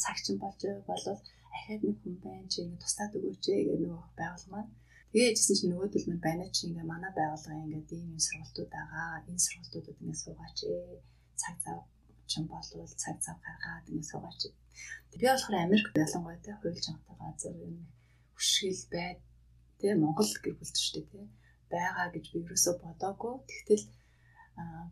[0.03, 1.20] цагч болж болвол
[1.57, 4.72] ахаад нэг хүн байна чи ингээ туслаад өгөөч гэх нөгөө байгуулга маань
[5.11, 9.26] Тэгээ яжсэн чинь нөгөөдөл минь байна чи ингээ манай байгууллага ингээ ийм юм сургалтууд байгаа.
[9.26, 10.59] Энэ сургалтуудад ингээ суугаач.
[11.40, 11.79] Цаг зав
[12.31, 14.40] чин болвол цаг зав гаргаад ингээ суугаач.
[15.11, 17.76] Би болохоор Америк ялангуяа те хуйлж байгаа газар юм
[18.38, 19.18] хөшгөл байд
[19.81, 21.03] те Монгол гэр бүлд ч те
[21.74, 23.35] байгаа гэж би ерөөсө бодоагүй.
[23.50, 23.85] Тэгтэл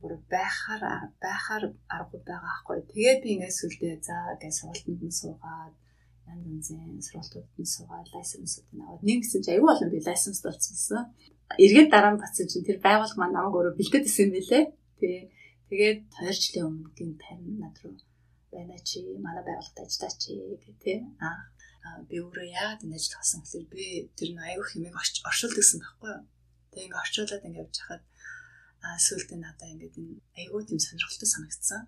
[0.01, 0.83] бүр байхаар
[1.25, 2.79] байхаар аргагүй байгаа аахгүй.
[2.93, 5.75] Тэгээд би ингээ сүлдээ за гэж сургалтанд нь суугаад
[6.29, 11.03] янз янзын сургалтуудад нь суугаад лайсенсуудыг аваад нэг гэсэн чи аюул олон би лайсенс болчихсон.
[11.65, 14.61] Эргээд дараа нь бацсан чинь тэр байгууллага маань намайг өөрөө бэлдээд исэн юм билэ.
[15.01, 15.19] Тий.
[15.69, 17.97] Тэгээд 2 жилийн өмнө гин тань над руу
[18.53, 20.31] байна чи манай байгууллагад ажиллаа чи
[20.63, 20.99] гэх тий.
[21.27, 21.39] Аа
[22.09, 23.85] би өөрөө яагаад энэ ажил хасан гэхээр би
[24.17, 24.97] тэр аюул хэмээг
[25.31, 26.23] оршуулд гэсэн байхгүй юу.
[26.73, 28.03] Тэгээ ингээ орчуулад ингээ явж хахад
[28.87, 31.83] а сүултээ надаа ингээд энэ айгүй тийм сонирхолтой санагдсан.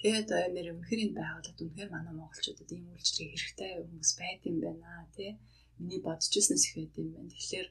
[0.00, 5.06] Тэгээд нэр үнэхээр энэ байгууллагад үнэхээр манай монголчуудад ийм үйлчлэг хэрэгтэй хүмүүс байд юм байна
[5.16, 5.30] тий.
[5.78, 7.30] Миний бодож ирснээс их байд юм байна.
[7.32, 7.68] Тэгэхээр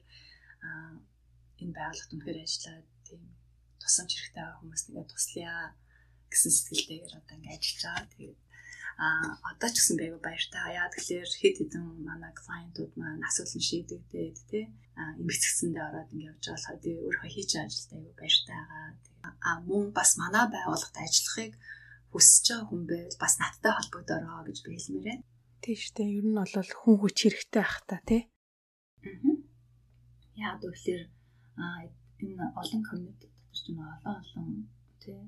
[1.62, 3.22] энэ байгууллагад үнэхээр ажиллаад тийм
[3.82, 5.60] тусамж хэрэгтэй хүмүүст ингээд туслая
[6.30, 8.06] гэсэн сэтгэлтэйгээр одоо ингээд ажиллаж байгаа.
[8.14, 8.38] Тэгээд
[8.98, 10.76] одоо ч гэсэн байга баяртай.
[10.76, 14.64] Яа тэгэхээр хэд хэдэн манай клиентууд маань асуулын шийдэгдээд тий
[15.00, 18.88] а имбицгэсэндээ ороод ингээд явж байгаа болохоор тий өөрөө хийж ажилтай айгу баяртай байгаа.
[19.48, 21.52] А мөн бас манай байгууллагад ажиллахыг
[22.12, 25.24] хүсэж байгаа хүн байвал бас надтай холбогдороо гэж би хэлмээр байна.
[25.62, 26.08] Тийш үү.
[26.18, 28.22] Ер нь бол хүн хүч хэрэгтэй ах та тий.
[29.06, 29.34] Аа.
[30.46, 31.08] Яа гэвэл
[32.22, 34.48] энэ олон комьюнити дотор ч нэг олон олон
[35.02, 35.18] тий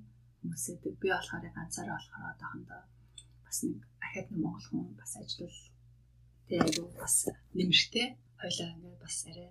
[0.40, 2.83] хүмүүсээ би болохоор ганцаараа болохоор одоохондоо
[3.55, 5.59] бас нэг ахад нэг монгол хүн бас ажиллал
[6.49, 7.14] тий айгу бас
[7.55, 8.09] нэмэртэй
[8.40, 9.51] хойлоо ингээд бас арай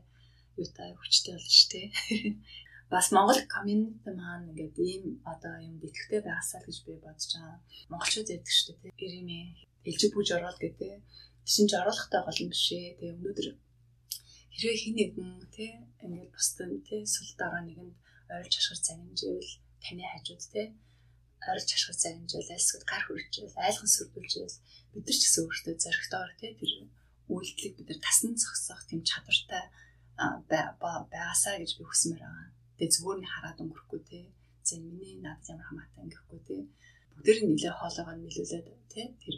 [0.59, 1.85] юутай хүчтэй болж тий
[2.93, 7.59] бас Монгол комьюнити маань ингээд ийм одоо юм итгэвтэй байгаасаа гэж би бодож байгаа.
[7.89, 8.91] Монголчууд ярьдаг шүү дээ.
[9.05, 9.39] Ирэми
[9.87, 11.01] элжиг бүж ороод гэдэг.
[11.47, 12.95] Тэшин ч оруулахтай гол юм биш ээ.
[12.99, 13.47] Тэгээ өнөөдөр
[14.53, 15.71] хэрвээ хин нэгэн тий
[16.03, 17.95] ингээд бусдын тий сул дараа нэгэнд
[18.35, 19.51] ойрч ашгар загинжэвэл
[19.83, 20.67] таны хажууд тий
[21.51, 24.57] ойрч ашгар загинжэвэл альсгад гар хүрчэвэл айлхан сүрдүүлжэвэл
[24.93, 26.71] бид нар ч гэсэн өөртөө зоригтойгоор тий тэр
[27.33, 29.63] үйлдэлийг бид нар тасн зогсоох тийм чадвартай
[31.13, 32.47] байгаасаа гэж би хүсмээр байгаа.
[32.77, 34.19] Тэгээ зүгээр нь хараад өнгөрөхгүй те.
[34.67, 36.55] За миний надад ямар хамаатай ингэхгүй те.
[37.17, 39.01] Бүгдээр нь нэлээ хоолойгоо нөлөөлөд те.
[39.21, 39.35] Тэр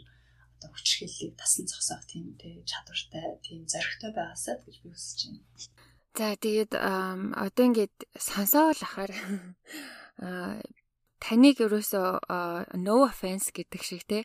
[0.56, 5.42] одоо хүчрхийллийг тасан зогсоох тийм те чадвартай тийм зоригтой байгаасаа гэж би хүсэж байна.
[6.16, 9.12] За тэгээд одоо ингээд сонсоол ахаар
[11.22, 14.18] таныг ерөөсөө no offense гэдэг шиг те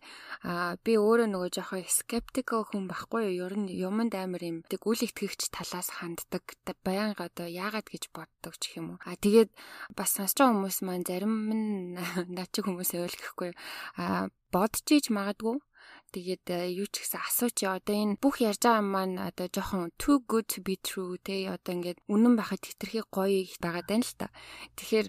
[0.43, 3.47] а би өөрөө нөгөө жоохон skeptical хүн байхгүй юу?
[3.47, 6.43] Ер нь юмд амар юм тэг үл итгэгч талаас ханддаг
[6.83, 8.99] баянга одоо яагаад гэж боддог ч юм уу?
[9.07, 9.49] А тэгээд
[9.95, 11.95] бас сонсож хүмүүс маань зарим нь
[12.35, 13.51] над чиг хүмүүсээ ойлгохгүй.
[13.97, 15.63] А бодож иж магадгүй
[16.11, 20.19] Тэгээд э, юу ч гэсэн асууч одоо энэ бүх ярьж байгаа маань одоо жоохон too
[20.27, 24.27] good to be true те одоо ингээд үнэн байхад хитрхи гоё байгаа даа л та.
[24.75, 25.07] Тэгэхээр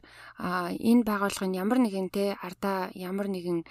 [0.79, 3.67] энэ байгууллага нь ямар нэгэн те ардаа ямар нэгэн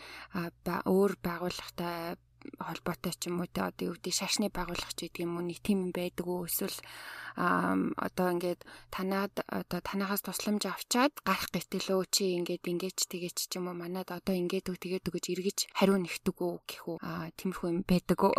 [0.67, 2.19] өөр байгууллагатай
[2.59, 5.59] холбоотой ч юм уу те одоо юу гэдэг шашны байгууллага ч гэдэг юм уу нэг
[5.61, 6.45] тийм байдаг уу?
[6.45, 6.77] Эсвэл
[7.35, 13.51] одоо ингээд танаад одоо танахаас тусламж авчаад гарах гэтэл өө чи ингээд ингээд тэгээч ч
[13.55, 13.79] юм уу?
[13.79, 16.97] Манад одоо ингээд үг тэгээд өгөж эргэж хариу нэгтэг үү гэх үү?
[17.39, 18.35] Тиймэрхүү юм байдаг уу?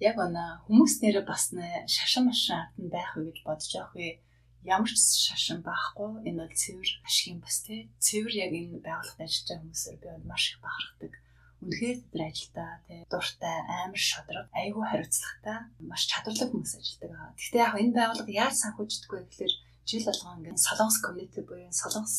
[0.00, 1.52] Яг оноо хүмүүс нэрээ бас
[1.86, 4.18] шашин машин артнд байх уу гэж бодож явах вэ?
[4.64, 6.24] Ямар ч шашин байхгүй.
[6.24, 10.08] Энэ бол цэвэр ашиг юм бас тий цэвэр яг энэ байгууллагад ажиллаж байгаа хүмүүсээр би
[10.30, 11.12] маш их бахархдаг
[11.62, 17.38] үнэхээр тэр ажилдаа тий дуртай амар шодрог айгүй хариуцлагатай маш чадварлаг хүмүүс ажилладаг.
[17.38, 19.54] Гэхдээ яг энэ байгууллага яаж санхүүждэггүй вэ гэхээр
[19.86, 22.16] жил болгоо ингээд солонгос комьюнити буюу солонгос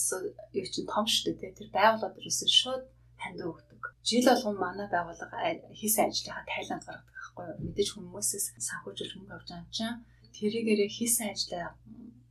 [0.56, 2.84] юу чинь том шүү дээ тэр байгууллагад ерөөсөө шууд
[3.20, 3.84] танд өгдөг.
[4.04, 5.38] Жил болгон манай байгууллага
[5.80, 7.64] хийсэн ажлынхаа тайланд гаргадаг байхгүй юу?
[7.68, 10.00] Мэдээж хүмүүсээс санхүүжүүлж мөнгө авч байгаа чинь
[10.36, 11.72] тэрийгээрээ хийсэн ажлаа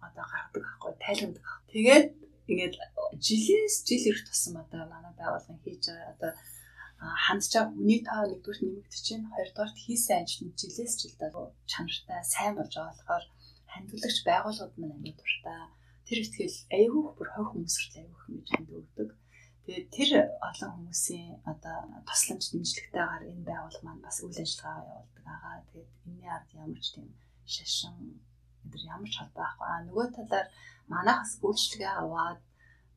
[0.04, 1.44] одоо гаргадаг байхгүй тайлагдаг.
[1.72, 2.06] Тэгээд
[2.50, 2.74] ингээд
[3.16, 6.32] жилээс жил ирэх тусам одоо манай байгууллага хийж байгаа одоо
[7.02, 11.30] хандчаа хүний тоо нэгдүгээр нэмэгдэж чинь хоёрдугаар хийсэн ажил нь жилээс жилдээ
[11.70, 13.24] чанартай сайн болж байгаа болохоор
[13.72, 15.62] хандлагч байгууллагууд маань аюул дуртай.
[16.06, 19.10] Тэр ихтгэл аюул бүр хой хүмүүс хүртэл аюул хэмж ханд өгдөг.
[19.64, 20.10] Тэгээд тэр
[20.48, 25.56] олон хүмүүсийн одоо тусламж дэмжлэгтэйгээр энэ байгууллага маань бас үйл ажиллагаа явуулдаг байгаа.
[25.70, 27.08] Тэгээд энэний ард ямар ч тийм
[27.54, 27.96] шашин
[28.62, 29.68] эдгээр ямар ч холбоо байхгүй.
[29.70, 30.46] А нөгөө талаар
[30.92, 32.40] манайхас үйлчлэгээ аваад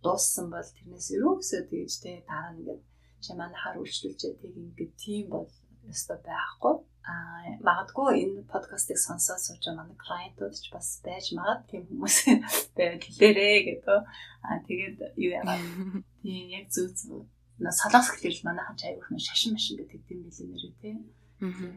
[0.05, 2.83] дууссан бол тэрнээс ерөөсөө тэгж те дараа нь ингээд
[3.23, 5.49] чи манайхаар үйлчлүүлчээ тэг ингээд тийм бол
[5.89, 6.75] өстой байхгүй.
[7.05, 12.17] Аа магадгүй энэ подкастыг сонсоод сууж байгаа манай клиентууд ч бас байж магад тийм хүмүүс
[12.77, 14.01] байвал хэлээрээ гэдэг.
[14.45, 15.63] Аа тэгээд юу яагаад
[16.25, 17.23] тийм яг зүг зүг
[17.61, 20.95] солонгос хэлээр манайхан ч аягүй их шашин машин гэдэг тийм билээ нэрээ тий.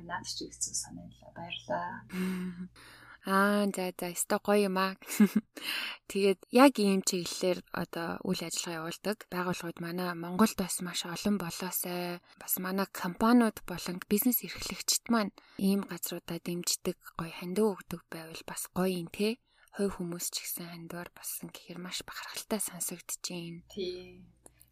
[0.08, 1.88] Наад чи их зүг санаалаа баярлаа.
[3.26, 4.94] Аа за за өстой гоё юм аа.
[6.10, 12.22] Тэгээд яг ийм чиглэлээр одоо үйл ажиллагаа явуулдаг байгууллагууд манай Монголд бас маш олон болоосай.
[12.38, 18.62] Бас манай компаниуд болон бизнес эрхлэгчид маань ийм газруудаа дэмждэг гоё хандив өгдөг байвал бас
[18.76, 19.36] гоё юм те.
[19.74, 23.56] Хой хүмүүс ч гэсэн хандивар басан гэхээр маш бахархалтай сонсогдчихээн.
[23.68, 24.22] Тий.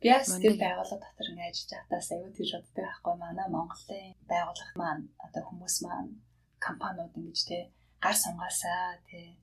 [0.01, 4.75] Би бас тэр байгууллага дотор ингээд ажиллаж байхдаа аюу тийж боддог байхгүй манай Монголын байгууллага
[4.81, 6.11] маань одоо хүмүүс маань
[6.67, 7.59] компаниуд ингэж те
[8.05, 9.39] гар сунгаасаа тий.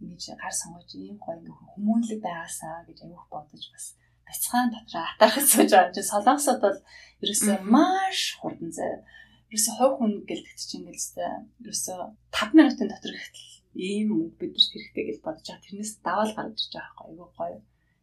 [0.00, 3.86] Ингэж гар сонгож ийм гоё ингээ хүмүүнлэг байгаасаа гэж аюух бодож бас
[4.26, 5.88] бяцхан дотроо атархаж сууж байгаа.
[5.90, 6.78] Юм чи солонгосод бол
[7.24, 8.92] ерөөсөө маш хурдан зай.
[9.50, 11.98] Ерөөсөө хувь хүн гэлдэгч чинь ингээл ерөөсөө
[12.36, 15.64] 5 минутын дотор ихтэл ийм бид нар хэрэгтэй гэж бодож байгаа.
[15.66, 17.60] Тэрнээс даваал гарч ирж байгаа байхгүй аюу гоё.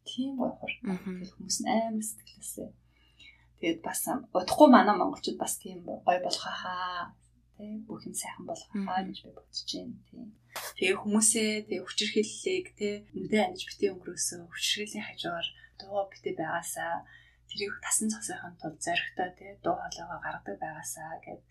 [0.09, 0.97] Тийм гоё хурдан.
[0.99, 2.69] Тэгэл хүмүүс нь амар сэтгэлээсээ.
[3.59, 4.01] Тэгээд бас
[4.35, 7.15] удахгүй манай монголчууд бас тийм гоё болох хаа
[7.57, 8.45] тий бүх юм сайхан
[8.91, 10.25] аа гэж би бодож байна тий.
[10.77, 15.47] Тэгээ хүмүүсээ тэгээ хүчирхийллийг тий нүдэ аниж битээ өнгөрөөсөө хүчирхийллийн хажуугаар
[15.79, 16.93] дуу битээ байгаасаа
[17.49, 21.41] тэрийг тасан цосойхон тулд зоригтой тий дуу хоолойгоо гаргадаг байгаасаа гэд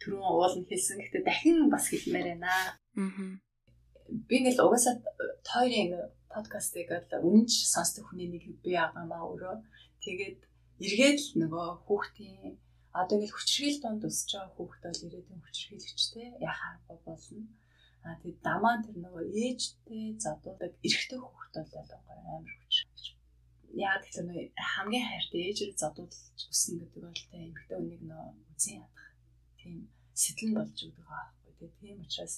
[0.00, 2.52] түрүүн уул нь хэлсэн гэхдээ дахин бас хэлмээр байна.
[3.00, 3.12] Аа.
[4.28, 4.94] Би нэг л угаасаа
[5.48, 5.90] тойрын
[6.34, 9.56] подкастыг л үнэнч сонсдог хүний нэг би агаамаа өөрөө
[10.04, 10.38] тэгээд
[10.84, 12.58] эргээд л нөгөө хүүхдийн
[13.00, 16.74] одоо ингээл хүчрхийл донд өсөж байгаа хүүхд бол ирээдүйн хүчрхийлэгчтэй яхаа
[17.06, 17.44] болно.
[18.06, 21.90] А тэгээд дамаа тэр нөгөө ээжтэй задуудаг эрэгтэй хүүхд бол
[22.38, 23.06] амар хүчрхийлж.
[23.74, 28.74] Яг тэгэхээр нөгөө хамгийн хайртай ээжээр задуудалж өснө гэдэг бол тэ эмэгтэй хүнийг нөгөө үзэн
[28.78, 29.06] ядах
[29.58, 29.76] тийм
[30.22, 31.52] сэтэл болж өгдөг аахгүй.
[31.58, 32.34] Тэгээд тийм учраас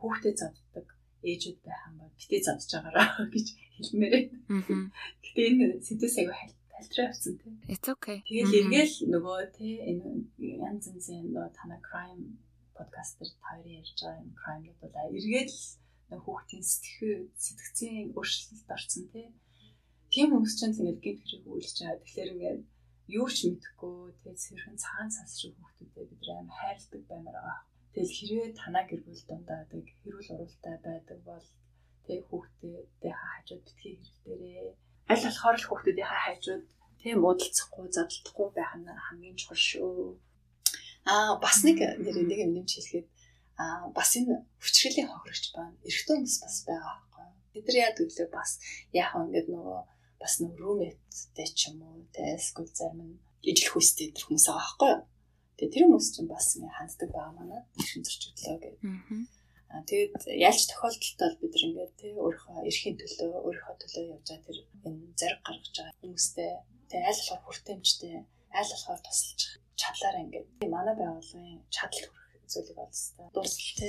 [0.00, 0.86] хүүхдэд заддаг
[1.26, 4.24] ээжүүд байх юм бол битээ задж байгаараа гэж хэлмээр.
[5.24, 7.54] Гэтэ энэ аягүй хальт талтраа авсан тийм.
[7.72, 8.18] It's okay.
[8.28, 10.08] Тэгээд эргээл нөгөө тий энэ
[10.68, 12.24] янз янзын нөгөө танай crime
[12.76, 15.58] подкастер таарийн ярьж байгаа юм crime-ууд бол эргээл
[16.24, 19.28] хүүхдийн сэтгэхүй сэтгцийн өөрчлөлт орсон тий.
[20.12, 22.02] Тийм хүмүүс ч ингээд гинт хэрэг үйлж байгаа.
[22.04, 22.62] Тэгэхээр ингээд
[23.18, 27.58] юу ч мэдэхгүй тий цэвэрхэн цагаан цас шиг хүүхдүүдэд бид аим хайрладаг баймаар байгаа.
[27.92, 31.46] Тэгэл хэрвээ танаа гэр бүл дундаа хэрүүл уралтай байдаг бол
[32.04, 34.68] тий хүүхдүүдээ хажууд битгий хэрэг дээрээ
[35.10, 36.64] аль болохоор л хүүхдүүдийнхээ хайжууд
[37.00, 40.18] тийм уудалцахгүй задлахгүй байх нь хамгийн чухал шүү.
[41.06, 43.06] Аа бас нэг нэр нэг юм нэмж хэлэхэд
[43.62, 45.78] аа бас энэ хүчрэлийн хохирогч байна.
[45.86, 47.26] Эрэгтэй хүмүүс бас байгаа байхгүй.
[47.54, 48.50] Бид нар яа гэвэл бас
[48.90, 49.80] яг ингээд нөгөө
[50.18, 54.94] бас нөгөө рүүмэттэй ч юм уу эсвэл зарим нь ижил хүстэй тэр хүмүүс байгаа байхгүй.
[55.56, 58.82] Тэгээ тэр хүмүүс чинь бас ингээ ханддаг байгаа манад шин зөрчиглөө гэдэг.
[58.82, 59.35] Аа
[59.70, 60.14] тэгээд
[60.48, 64.58] ялч тохиолдолд бол бид нар ингээд те өөрийнхөө эрхийн төлөө өөрийнхөө төлөө явж байгаа тэр
[64.86, 66.50] энэ зариг гаргаж байгаа хүмүүстэй
[66.90, 68.14] те аль болохоор хүртээмжтэй
[68.60, 69.40] аль болохоор тусалж
[69.80, 73.26] чадлаараа ингээд манай байгууллагын чадал хүрэх зүйлийг олстой.
[73.34, 73.88] Дуусал те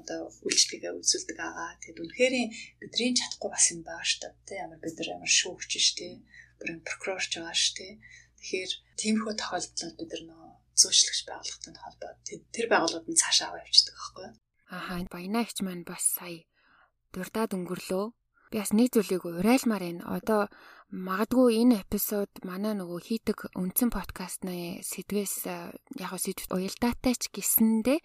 [0.00, 1.76] одоо үйлчлэгээ үзүүлдэг аа.
[1.84, 2.34] Тэгэд үнэхээр
[2.80, 4.32] бидний чадахгүй бас юм баа штэ.
[4.48, 6.24] Тэ ямар бид нар ямар шүүгч штэ.
[6.58, 8.00] Бүрэн прокурорч байгаа штэ.
[8.40, 10.48] Тэгэхээр тиймэрхүү тохиолдолд бид нар нөө
[10.80, 14.28] зөөчлөгч байгууллагатай холбоо тэр байгууллагууд нь цаашаа аваа явчихдаг байхгүй
[14.70, 14.76] юу?
[14.76, 16.46] Ахаа баянаагч маань бас сая
[17.12, 18.06] дурдаад өнгөрлөө.
[18.50, 20.06] Би бас нэг зүйлийг урайлмаар байна.
[20.10, 20.50] Одоо
[20.90, 25.46] магадгүй энэ эпизод манай нөгөө хийдэг үндсэн подкастны сэдвээс
[26.02, 27.98] яг сэдв уялдаатай ч гэсэндээ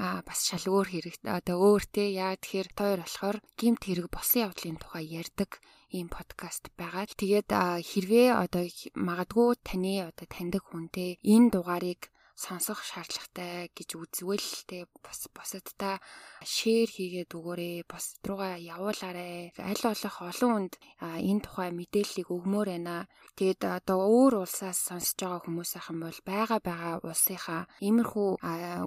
[0.00, 4.48] а бас шал өөр хэрэг одоо өөр те яа тэгэхээр тойр болохоор гимт хэрэг босон
[4.48, 5.60] явдлын тухай ярьдаг
[5.92, 7.04] ийм подкаст байгаа.
[7.04, 7.52] Тэгээд
[7.84, 8.64] хэрвээ одоо
[8.96, 12.08] магадгүй таны одоо таньдаг хүнтэй энэ дугаарыг
[12.40, 16.00] сонсох шаардлагатай гэж үзвэл те бас босоддаа
[16.40, 20.74] шеэр хийгээд өгөөрэй бос руугаа явуулаарай аль болох олон хүнд
[21.04, 23.04] энэ тухай мэдээллийг өгмөр байна.
[23.36, 28.28] Тэгэд одоо өөр улсаас сонсож байгаа хүмүүс ахын бол байгаа байгаа улсынхаа иймэрхүү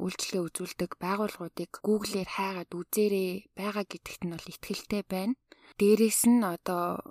[0.02, 3.54] үйлчлэгээ үзүүлдэг байгууллагуудыг гуглээр хайгаад үзээрэй.
[3.54, 5.38] Байгаа гэдэгт нь бол ихтгэлтэй байна.
[5.78, 7.02] Дээрэс нь одоо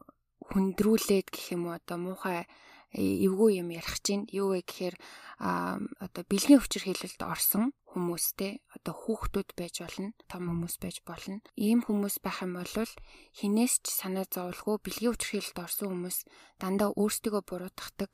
[0.51, 2.45] хүндрүүлээд гэх юм уу одоо муухай
[2.93, 4.97] эвгүй юм ярих чинь юу вэ гэхээр
[5.41, 11.41] одоо бэлгийн хүчээр хэлэлд орсон хүмүүстэй одоо хүүхдүүд байж болно том хүмүүс байж болно.
[11.57, 12.93] Ийм хүмүүс байх юм бол
[13.37, 16.19] хинээс ч санаа зовлгүй бэлгийн хүчээр хэлэлд орсон хүмүүс
[16.61, 18.13] дандаа өөрсдийгөө буруутгадаг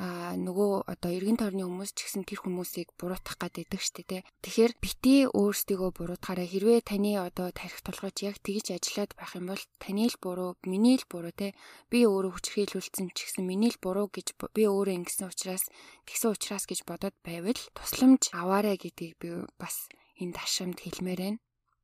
[0.00, 4.24] а нөгөө одоо эргэн тойрны хүмүүс ч гэсэн тэр хүмүүсийг буруутгах гэдэг штэ тэ.
[4.40, 9.62] Тэгэхээр бити өөрсдийгөө буруутгаараа хэрвээ таны одоо тарих толгойч яг тэгж ажиллаад байх юм бол
[9.76, 11.52] таны л буруу, миний л буруу тэ.
[11.92, 15.68] Би өөрөө хүчрхийлүүлсэн ч гэсэн миний л буруу гэж би өөрөө ингэсэн учраас
[16.08, 21.40] тэгсэн учраас гэж бодоод байвал тусламж аваарэ гэдгийг би бас энэ ташамд хэлмээр байна.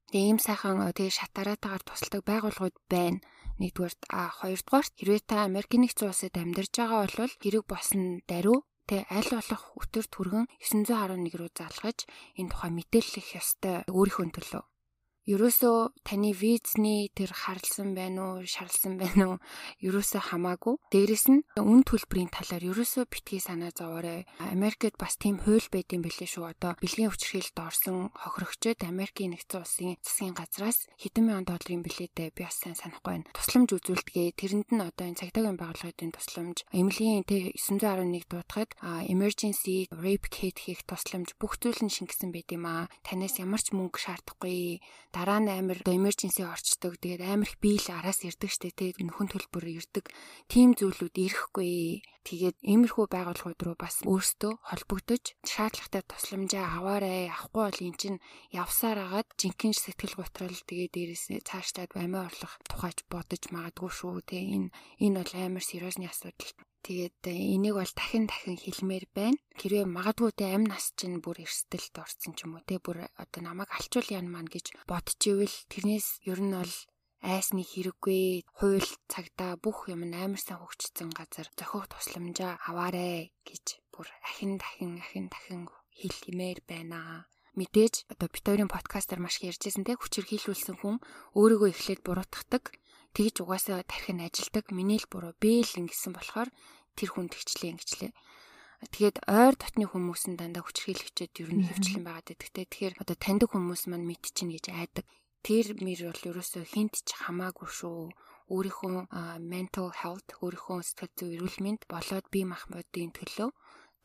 [0.09, 3.21] Тэгээ ийм сайхан тэгээ шатараатаагаар тусалдаг байгууллагууд байна
[3.61, 9.05] нэгдүгээрт а хоёрдугаарт хэрвээ та Америкийн нэгдсэн улсад амьдарч байгаа бол хэрэг босно даруй тэ
[9.13, 11.99] аль болох өтөр түргэн 911 руу залгаж
[12.41, 14.63] энэ тухай мэдээлэх ёстой өөрийнхөө төлөө
[15.29, 19.37] ерөөсөө таны визний тэр харлсан байна уу, шарлсан байна уу,
[19.85, 20.81] ерөөсөө хамаагүй.
[20.89, 24.25] Дээрэс нь үн төлбөрийн талаар ерөөсөө битгий санаа зовоорой.
[24.41, 26.49] Америкт бас тийм хууль байд юм билээ шүү.
[26.57, 32.43] Одоо бэлгийн хүчрхийлэлд орсон хохирогчд Америкийн нэгдсэн улсын засгийн газраас хэдэн мянган долларын билетээ би
[32.49, 33.29] бас сайн санахгүй байна.
[33.37, 38.71] Тусламж үзүүлдэгээ тэрэнд нь одоо энэ цагдаагийн байгууллагын тусламж, эмнэлгийн тэ 911 дуутахад
[39.13, 42.89] emergency rape kit хийх тусламж бүх зүйл нь шингэсэн байд юм аа.
[43.05, 44.81] Танаас ямар ч мөнгө шаардахгүй
[45.19, 47.03] дараа нь амар emergency орчдөг.
[47.03, 50.07] Тэгээд амар их биел араас ирдэг штэ тий нөхөн төлбөр ирдэг.
[50.47, 52.07] Тим зүйлүүд ирэхгүй.
[52.23, 57.35] Тэгээд иймэрхүү байгууллагууд руу бас өөрсдөө холбогдож шаардлагатай тусламжаа аваарай.
[57.35, 58.23] Авахгүй бол эн чинь
[58.55, 64.55] явсаар агаад жинхэнэ сэтгэл готрол тэгээд дээрээс цаашлаад баймаа орлох тухайч бодож магадгүй шүү тий
[64.55, 64.71] энэ
[65.03, 66.68] энэ бол амар сериусны асуудал.
[66.85, 69.39] Тэгээд э, энийг бол дахин дахин хэлмээр байна.
[69.59, 73.41] Хэрвээ магадгүй те амь нас чинь бүр эрсдэлд орсон ч юм уу те бүр одоо
[73.43, 76.75] намайг алчуул яана маань гэж бодчихвэл тэрнээс ер нь бол
[77.23, 84.07] айсны хэрэггүй хууль цагтаа бүх юм амар сайн хөгжсөн газар зохиох тусламжаа аваарэ гэж бүр
[84.29, 85.63] ахин дахин ахин дахин
[85.99, 87.27] хэлмээр байна
[87.59, 90.97] мэдээж одоо бит хоёрын подкастаар маш их ярьжсэн те хүчээр хийлүүлсэн хүн
[91.35, 92.65] өөрийгөө эхлээд буруутгадаг
[93.17, 96.49] тэгж угаасаа тархин ажилдаг миний л буруу бэ л ингэсэн болохоор
[96.97, 98.13] тэр хүн тэгчлээ ингэчлээ.
[98.95, 102.67] Тэгээд ойр дотны хүмүүс нь дандаа хүчрхийлэгчэд ер нь хөвчлэн байгаа гэдэгтэй.
[102.71, 105.07] Тэгэхээр одоо таньдаг хүмүүс маань мэдчихнэ гэж айдаг.
[105.43, 108.03] Тэр мэр бол ерөөсөө хинт ч хамаагүй шүү.
[108.55, 109.11] Өөрийнхөө
[109.43, 113.51] mental health, өөрийнхөө сэтгэл зүйн эрүүл мэнд болоод бие махбодын төлөө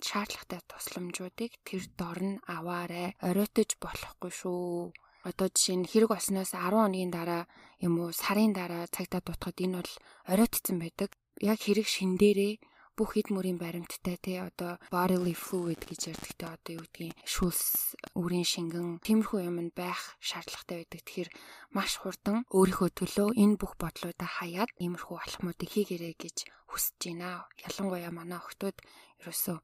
[0.02, 3.16] шаардлагатай тусламжуудыг тэр дор нь аваарэ.
[3.28, 4.92] Оройтож болохгүй шүү.
[5.24, 7.44] Одоо жишээ нь хэрэг болсноос 10 хоногийн дараа
[7.80, 9.94] юм уу сарын дараа цагтаа дутахад энэ бол
[10.32, 11.10] оройтцсан байдаг.
[11.40, 12.54] Яг хэрэг шин дээрээ
[12.94, 17.98] бүх эд мөрийн баримттай тий одоо bodily fluid гэж ярьдаг тий одоо юу гэдгийг шүүлс
[18.14, 21.02] үрийн шингэн тиймэрхүү юмд байх шаардлагатай байдаг.
[21.02, 21.30] Тэгэхээр
[21.74, 26.38] маш хурдан өөрийнхөө төлөө энэ бүх бодлуудаа хаяад иймэрхүү алхмуудыг хийгэрэй гэж
[26.70, 27.50] хүсэж байна.
[27.66, 28.78] Ялангуяа манай охтууд
[29.26, 29.58] ерөөсөө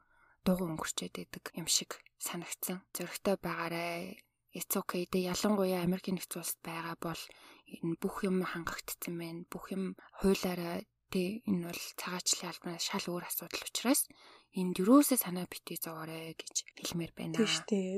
[0.45, 2.81] дуугүй өнгөрчөөд байдаг юм шиг санагдсан.
[2.97, 4.17] Зөрөгтэй байгаарай.
[4.57, 5.05] It's okay.
[5.05, 7.23] Тэ ялангуяа Америкийн нэгдсэн улсад байгаа бол
[7.69, 9.45] энэ бүх юм хангагдсан байна.
[9.51, 14.05] Бүх юм хуулаараа Тэ энэ бол цагаачлалын албанаас шал өөр асуудал учраас
[14.53, 17.33] энд юусээ санаа битгий зовоорой гэж хэлмээр байна.
[17.33, 17.89] Тийм шүү дээ.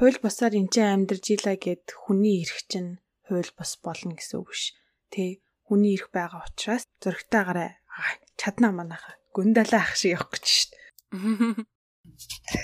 [0.00, 2.96] Хууль босоор эн чинь амьдрж ийла гэд хүний эрх чинь
[3.28, 4.72] хууль бос болно гэсэн үг биш.
[5.12, 7.76] Тэ хүний эрх байгаа учраас зөрөгтэйгаараа
[8.40, 11.68] чаднаа манайха гүндалаа ах шиг явах гэж шүү дээ.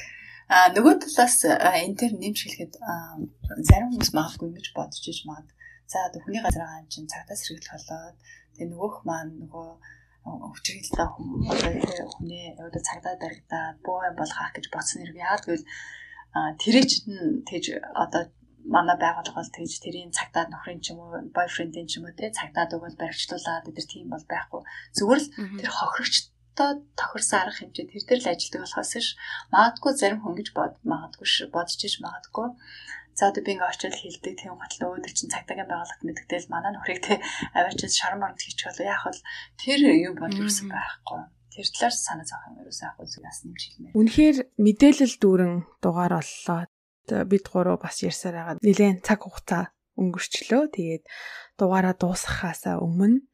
[0.47, 2.75] А нөгөө талаас энэ төр нэмж хэлэхэд
[3.69, 5.51] зарим хүмүүс магадгүй гэж бодож иж магад.
[5.91, 8.17] За хүний газар байгаа юм чинь цагтаас хэрэглэх болоод
[8.57, 9.69] Тэгээ нөгөөх маань нөгөө
[10.25, 11.09] хүчрэлтэй
[12.09, 15.69] хүний одоо цагдаа баригдаад боо юм бол хаах гэж бодсон хэрэг яа гэвэл
[16.57, 18.33] тэрий чинь тэгж одоо
[18.65, 22.33] манай байгууллага бол тэгж тэрийн цагдаа нөхрийн ч юм уу бойфрендийн ч юм уу те
[22.33, 24.63] цагдаад өгвөл баригчлуулаад тэр тийм бол байхгүй
[24.97, 25.29] зүгээр л
[25.61, 25.71] тэр
[26.57, 29.09] хохирогчтой тохирсон арга хэмжээ тэр дээр л ажилдаг болохоос ш
[29.53, 32.49] магадгүй зарим хүн гэж бод магадгүй бодож иж магадгүй
[33.17, 37.01] За одоо би ингээ очиод хилдэг тийм готлоо өөдөр чинь цагдаагийн байгууллагт мэддэгтэл манай нөхрийг
[37.01, 37.17] те
[37.57, 39.21] аваачаад шарм марнд хийчих болоо яах вэ
[39.57, 41.21] тэр юм бол юусэн байхгүй
[41.57, 43.97] тэр талаар санаа зовх юм ерөөсөө ахгүй зүгээс нэмж хэлмээр.
[43.97, 46.61] Үнэхээр мэдээлэл дүүрэн дугаар боллоо.
[47.25, 48.61] Бид гурав бас ярьсаар байгаа.
[48.61, 50.63] Нилээн цаг хугацаа өнгөрчлөө.
[50.77, 51.05] Тэгээд
[51.57, 53.25] дугаараа дуусгахаасаа өмнө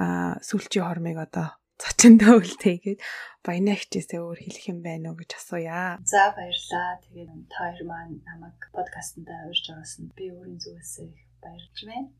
[0.00, 3.00] а сүлжийн хормыг одоо зочиндөө үлдээгээд
[3.46, 6.00] баяна хичээсээ өөр хэлэх юм байна уу гэж асууя.
[6.02, 6.98] За баярлаа.
[7.04, 12.10] Тэгээд та хоёр маань намайг подкастт урьж байгаас нь би өөрийн зүгээс их баярлж байна.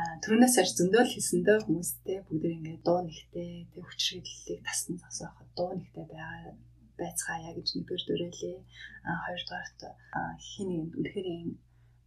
[0.00, 5.70] А түрүүнээс хойш зөндөл хэлсэндээ хүмүүстэй бүгд ингээд дуу нэгтэй тэг хүчрхийллийг тасн зогсооход дуу
[5.76, 6.56] нэгтэй байгаа
[7.00, 8.58] байцгаая гэж нэгдүгээр дөрөөлээ.
[9.08, 9.80] А хоёрдугаарт
[10.48, 11.28] хин нэгэнд үнэхээр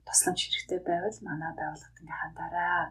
[0.07, 2.81] тусламж хэрэгтэй байвал манай байгууллагад ингээ хандаараа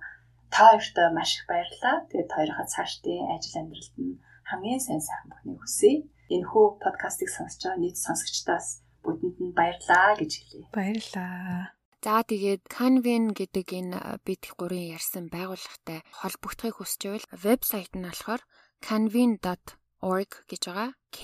[0.53, 1.97] та хоёртоо маш их баярлалаа.
[2.11, 4.21] Тэгээд хоёроо цаашдын ажил амьдралд нь
[4.51, 5.93] хамгийн сайн сайхан бүхнийг хүсье.
[6.35, 8.69] Энэ хүү подкастыг сонсож байгаа нийт сонсогчдоос
[9.05, 10.65] бүтэнд нь баярлалаа гэж хэлье.
[10.77, 11.73] Баярлалаа.
[12.05, 18.43] За тэгээд Canvin гэдэг энэ бид гурийн ярьсан байгууллагатай холбогдохыг хүсч байвал вебсайт нь болохоор
[18.85, 20.91] canvin.org org гэж байгаа.
[21.09, 21.21] K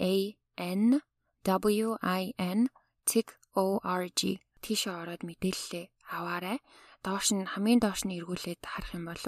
[0.00, 0.14] A
[0.56, 1.00] N
[1.44, 2.72] W I N
[3.04, 4.20] TIC.org
[4.64, 5.86] тийшээ ороод мэдээлэлээ
[6.16, 6.58] аваарай.
[7.06, 9.22] Доош нь хамгийн доош нь эргүүлээд харах юм бол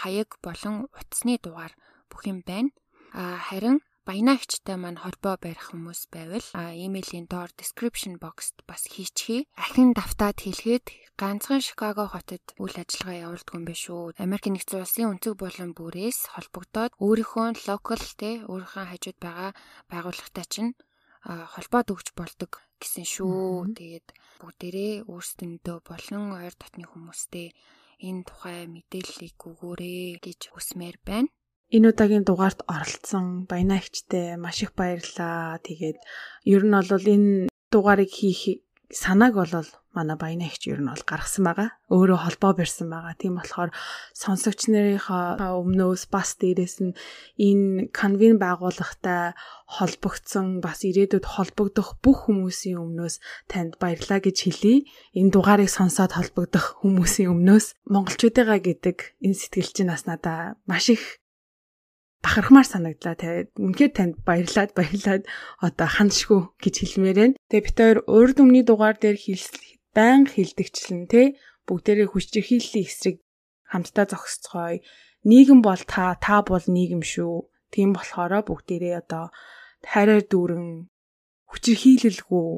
[0.00, 1.72] хаяг болон утасны дугаар
[2.08, 2.72] бүх юм байна.
[3.12, 9.46] Харин Баянаагчтай маань холбоо барих хүмүүс байвал имэйлийн доор description box-т бас хийчихье.
[9.54, 14.18] Ахин давтаад хэлэхэд ганцхан Шикаго хотод үйл ажиллагаа явуулдаг юм биш үү?
[14.18, 19.50] Америк нэгдсэн улсын өнцөг болон бүрээс холбогдоод өөрийнхөө local те өөрийнхөө хажууд байгаа
[19.86, 20.74] байгууллагатай чинь
[21.22, 23.78] холбоод өгч болдог гэсэн шүү.
[23.78, 24.06] Тэгээд
[24.42, 27.54] бүгдээрээ өөрсдөндөө болон ойр дотны хүмүүстэй
[28.02, 31.30] энэ тухай мэдээллийг өгөөрэй гэж хүсмээр байна
[31.72, 35.56] энэ удаагийн дугаарт оролцсон баянаагчтай маш их баярлалаа.
[35.64, 35.98] Тэгээд
[36.44, 38.60] ер нь бол энэ дугаарыг хийх
[38.92, 39.66] санааг бол
[39.96, 41.68] манай баянаагч ер нь бол гаргасан байгаа.
[41.92, 43.16] Өөрөө холбоо барьсан байгаа.
[43.16, 43.70] Тийм болохоор
[44.16, 46.96] сонсогч нарынхаа өмнөөс бас дээрэс нь
[47.36, 49.36] энэ конвен байгууллагатай
[49.68, 54.84] холбогдсон бас ирээдүйд холбогдох бүх хүмүүсийн өмнөөс танд баярлалаа гэж хэлье.
[55.16, 61.21] Энэ дугаарыг сонсоод холбогдох хүмүүсийн өмнөөс монголчуудыгаа гэдэг энэ сэтгэл чинь бас надаа маш их
[62.22, 63.18] бахархмаар санагдлаа.
[63.18, 65.24] Тэгээд үнэхээр танд баярлаад баярлаад
[65.58, 67.38] одоо хандшгүй гэж хэлмээр байна.
[67.50, 69.60] Тэгээд бид хоёр урд өмнөний дугаар дээр хэлсэн
[69.92, 71.36] баян хилдэгчлэн тэ
[71.68, 73.16] бүгдээрээ хүчирхийллийн эсрэг
[73.68, 74.80] хамтдаа зогсцгоё.
[75.28, 77.46] Нийгэм бол та, та бол нийгэм шүү.
[77.70, 79.30] Тийм болохоор бүгдээрээ одоо
[79.84, 80.88] хайраар дүүрэн
[81.50, 82.48] хүчирхийлэлгүй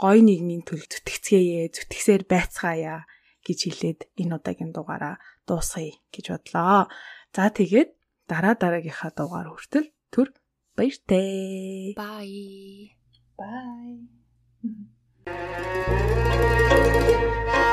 [0.00, 3.04] гой нийгмийн төлөв зүтгэцгээе, зүтгэсээр байцгаая
[3.44, 6.88] гэж хэлээд энэ удаагийн дугаараа дуусгая гэж бодлоо.
[7.36, 7.99] За тэгээд
[8.30, 10.28] дараа дараагийнхаа дугаар хүртэл түр
[10.78, 11.98] баяртай.
[11.98, 12.94] Bye.
[13.34, 14.06] Bye.